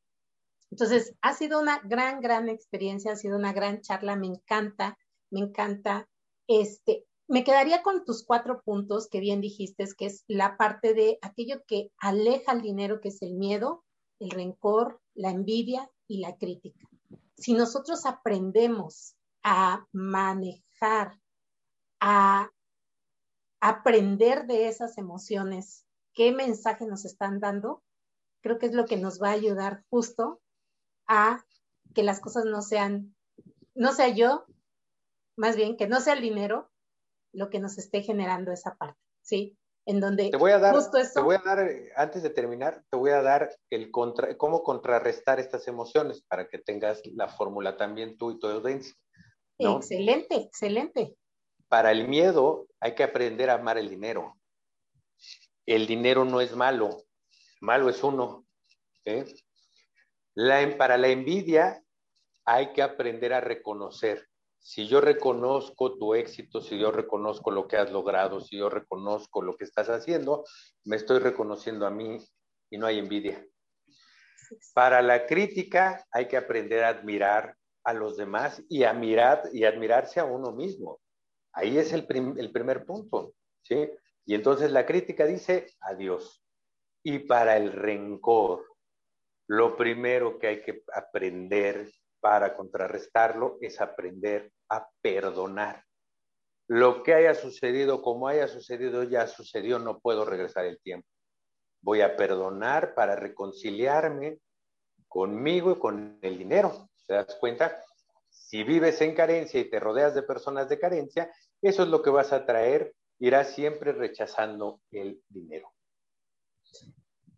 [0.71, 4.97] Entonces, ha sido una gran, gran experiencia, ha sido una gran charla, me encanta,
[5.31, 6.09] me encanta.
[6.49, 11.19] Este, me quedaría con tus cuatro puntos que bien dijiste, que es la parte de
[11.23, 13.85] aquello que aleja el dinero, que es el miedo,
[14.21, 16.89] el rencor, la envidia y la crítica.
[17.37, 21.21] Si nosotros aprendemos a manejar,
[22.01, 22.51] a
[23.61, 27.83] aprender de esas emociones, qué mensaje nos están dando,
[28.41, 30.41] creo que es lo que nos va a ayudar justo
[31.09, 31.45] a
[31.95, 33.17] que las cosas no sean,
[33.75, 34.47] no sea yo,
[35.37, 36.71] más bien que no sea el dinero
[37.37, 39.57] lo que nos esté generando esa parte, ¿sí?
[39.85, 42.83] En donde te voy a dar, justo eso, te voy a dar, antes de terminar,
[42.91, 47.77] te voy a dar el contra, cómo contrarrestar estas emociones para que tengas la fórmula
[47.77, 48.95] también tú y tu audiencia.
[49.59, 51.15] Excelente, excelente.
[51.69, 54.37] Para el miedo hay que aprender a amar el dinero.
[55.67, 57.05] El dinero no es malo,
[57.61, 58.45] malo es uno.
[60.35, 61.83] La, para la envidia
[62.45, 64.27] hay que aprender a reconocer.
[64.67, 69.41] Si yo reconozco tu éxito, si yo reconozco lo que has logrado, si yo reconozco
[69.41, 70.45] lo que estás haciendo,
[70.85, 72.19] me estoy reconociendo a mí
[72.69, 73.47] y no hay envidia.
[74.75, 79.63] Para la crítica hay que aprender a admirar a los demás y a mirar y
[79.63, 80.99] admirarse a uno mismo.
[81.53, 82.05] Ahí es el,
[82.37, 83.89] el primer punto, ¿sí?
[84.25, 86.43] Y entonces la crítica dice adiós.
[87.05, 88.67] Y para el rencor,
[89.47, 91.89] lo primero que hay que aprender
[92.19, 95.85] para contrarrestarlo es aprender a perdonar.
[96.69, 101.09] Lo que haya sucedido, como haya sucedido, ya sucedió, no puedo regresar el tiempo.
[101.81, 104.41] Voy a perdonar para reconciliarme
[105.07, 106.89] conmigo y con el dinero.
[107.07, 107.81] ¿Te das cuenta?
[108.29, 111.31] Si vives en carencia y te rodeas de personas de carencia,
[111.63, 112.95] eso es lo que vas a traer.
[113.19, 115.73] Irás siempre rechazando el dinero.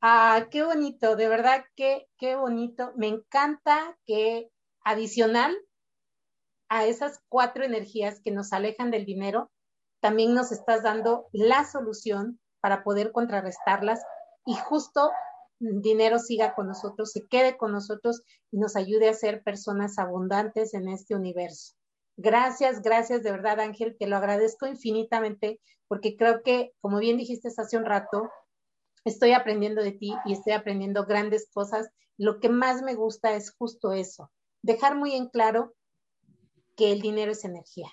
[0.01, 2.93] Ah, qué bonito, de verdad que qué bonito.
[2.97, 4.51] Me encanta que
[4.85, 5.57] adicional
[6.69, 9.51] a esas cuatro energías que nos alejan del dinero,
[10.01, 14.03] también nos estás dando la solución para poder contrarrestarlas
[14.45, 15.11] y justo
[15.61, 20.75] dinero siga con nosotros, se quede con nosotros y nos ayude a ser personas abundantes
[20.75, 21.75] en este universo.
[22.17, 27.49] Gracias, gracias de verdad Ángel, te lo agradezco infinitamente porque creo que, como bien dijiste
[27.49, 28.29] hace un rato,
[29.05, 31.89] estoy aprendiendo de ti y estoy aprendiendo grandes cosas.
[32.19, 34.31] Lo que más me gusta es justo eso,
[34.63, 35.75] dejar muy en claro
[36.79, 37.91] que el dinero es energía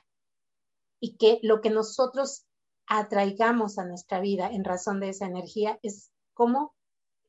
[0.99, 2.45] y que lo que nosotros
[2.86, 6.75] atraigamos a nuestra vida en razón de esa energía es cómo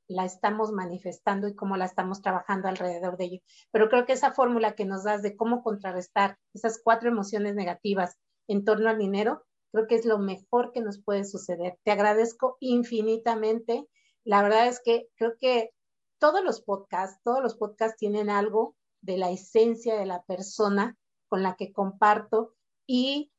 [0.07, 3.41] la estamos manifestando y cómo la estamos trabajando alrededor de ello.
[3.73, 8.19] Pero creo que esa fórmula que nos das de cómo contrarrestar esas cuatro emociones negativas
[8.49, 9.43] en torno al dinero,
[9.73, 11.79] creo que es lo mejor que nos puede suceder.
[11.85, 13.89] Te agradezco infinitamente.
[14.25, 15.71] La verdad es que creo que
[16.19, 20.99] todos los podcasts, todos los podcasts tienen algo de la esencia de la persona
[21.29, 22.55] con la que comparto
[22.87, 23.33] y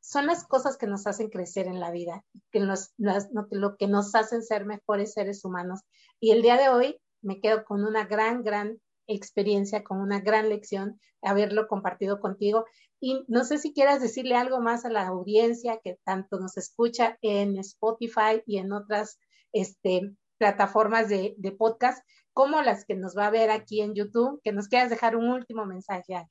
[0.00, 4.14] son las cosas que nos hacen crecer en la vida, que nos, lo que nos
[4.14, 5.80] hacen ser mejores seres humanos.
[6.20, 10.48] Y el día de hoy me quedo con una gran, gran experiencia, con una gran
[10.48, 12.64] lección, haberlo compartido contigo.
[13.00, 17.16] Y no sé si quieras decirle algo más a la audiencia que tanto nos escucha
[17.22, 19.18] en Spotify y en otras
[19.52, 24.40] este, plataformas de, de podcast, como las que nos va a ver aquí en YouTube,
[24.42, 26.26] que nos quieras dejar un último mensaje.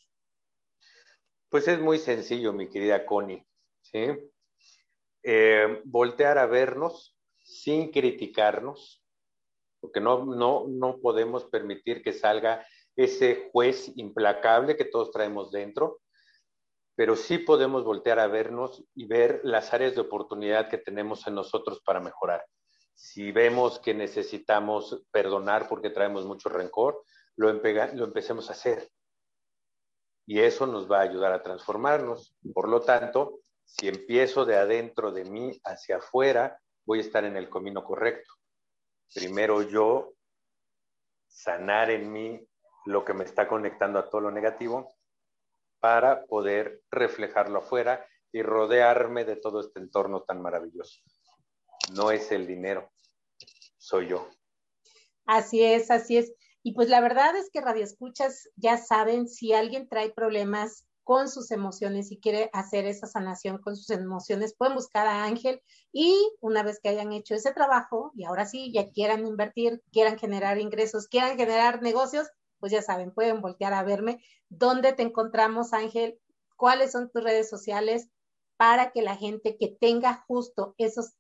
[1.52, 3.45] Pues es muy sencillo, mi querida Connie.
[3.82, 4.08] ¿sí?
[5.22, 9.04] Eh, voltear a vernos sin criticarnos,
[9.82, 15.99] porque no, no, no podemos permitir que salga ese juez implacable que todos traemos dentro,
[16.95, 21.36] pero sí podemos voltear a vernos y ver las áreas de oportunidad que tenemos en
[21.36, 22.45] nosotros para mejorar.
[22.93, 27.04] Si vemos que necesitamos perdonar porque traemos mucho rencor,
[27.36, 28.89] lo, lo empecemos a hacer.
[30.32, 32.34] Y eso nos va a ayudar a transformarnos.
[32.53, 37.36] Por lo tanto, si empiezo de adentro de mí hacia afuera, voy a estar en
[37.36, 38.32] el camino correcto.
[39.13, 40.13] Primero yo
[41.27, 42.47] sanar en mí
[42.86, 44.95] lo que me está conectando a todo lo negativo
[45.82, 51.01] para poder reflejarlo afuera y rodearme de todo este entorno tan maravilloso.
[51.93, 52.89] No es el dinero,
[53.77, 54.29] soy yo.
[55.25, 56.34] Así es, así es.
[56.64, 61.28] Y pues la verdad es que Radio Escuchas ya saben si alguien trae problemas con
[61.28, 66.16] sus emociones y quiere hacer esa sanación con sus emociones, pueden buscar a Ángel y
[66.39, 70.59] una vez que hayan hecho ese trabajo y ahora sí ya quieran invertir, quieran generar
[70.59, 74.24] ingresos, quieran generar negocios, pues ya saben, pueden voltear a verme.
[74.49, 76.20] ¿Dónde te encontramos, Ángel?
[76.55, 78.09] ¿Cuáles son tus redes sociales
[78.57, 81.14] para que la gente que tenga justo esos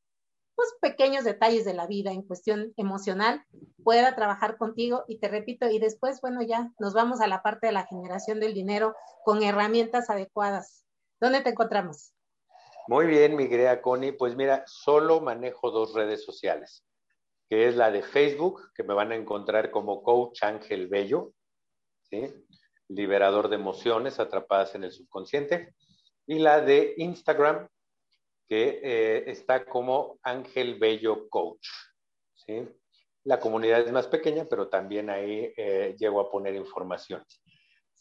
[0.55, 3.43] pues, pequeños detalles de la vida en cuestión emocional
[3.83, 7.67] pueda trabajar contigo y te repito, y después, bueno, ya nos vamos a la parte
[7.67, 10.85] de la generación del dinero con herramientas adecuadas.
[11.19, 12.13] ¿Dónde te encontramos?
[12.87, 14.11] Muy bien, mi querida Connie.
[14.11, 16.83] Pues mira, solo manejo dos redes sociales,
[17.49, 21.33] que es la de Facebook, que me van a encontrar como Coach Ángel Bello,
[22.87, 25.73] liberador de emociones atrapadas en el subconsciente,
[26.25, 27.67] y la de Instagram,
[28.51, 31.69] que eh, está como Ángel Bello Coach.
[32.33, 32.67] ¿sí?
[33.23, 37.23] La comunidad es más pequeña, pero también ahí eh, llego a poner información.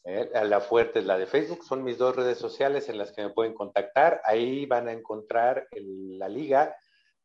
[0.02, 3.30] La fuerte es la de Facebook, son mis dos redes sociales en las que me
[3.30, 4.22] pueden contactar.
[4.24, 6.74] Ahí van a encontrar la liga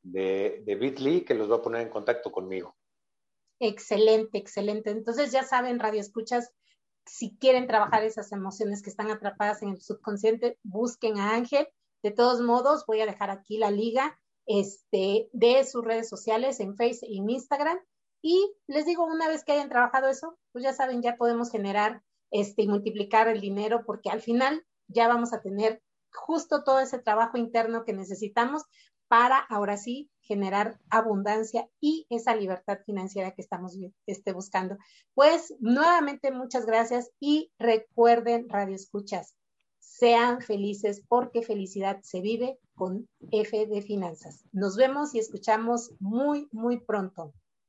[0.04, 2.76] de, de Bitly que los va a poner en contacto conmigo.
[3.60, 4.92] Excelente, excelente.
[4.92, 6.54] Entonces ya saben, Radio Escuchas,
[7.08, 11.68] si quieren trabajar esas emociones que están atrapadas en el subconsciente, busquen a Ángel.
[12.06, 16.78] De todos modos, voy a dejar aquí la liga este, de sus redes sociales en
[16.78, 17.80] Facebook y Instagram.
[18.22, 22.04] Y les digo, una vez que hayan trabajado eso, pues ya saben, ya podemos generar
[22.30, 25.82] este, y multiplicar el dinero porque al final ya vamos a tener
[26.14, 28.62] justo todo ese trabajo interno que necesitamos
[29.08, 33.76] para ahora sí generar abundancia y esa libertad financiera que estamos
[34.06, 34.78] este, buscando.
[35.16, 39.36] Pues nuevamente muchas gracias y recuerden, Radio Escuchas,
[39.98, 44.44] sean felices porque felicidad se vive con F de finanzas.
[44.52, 47.34] Nos vemos y escuchamos muy, muy pronto.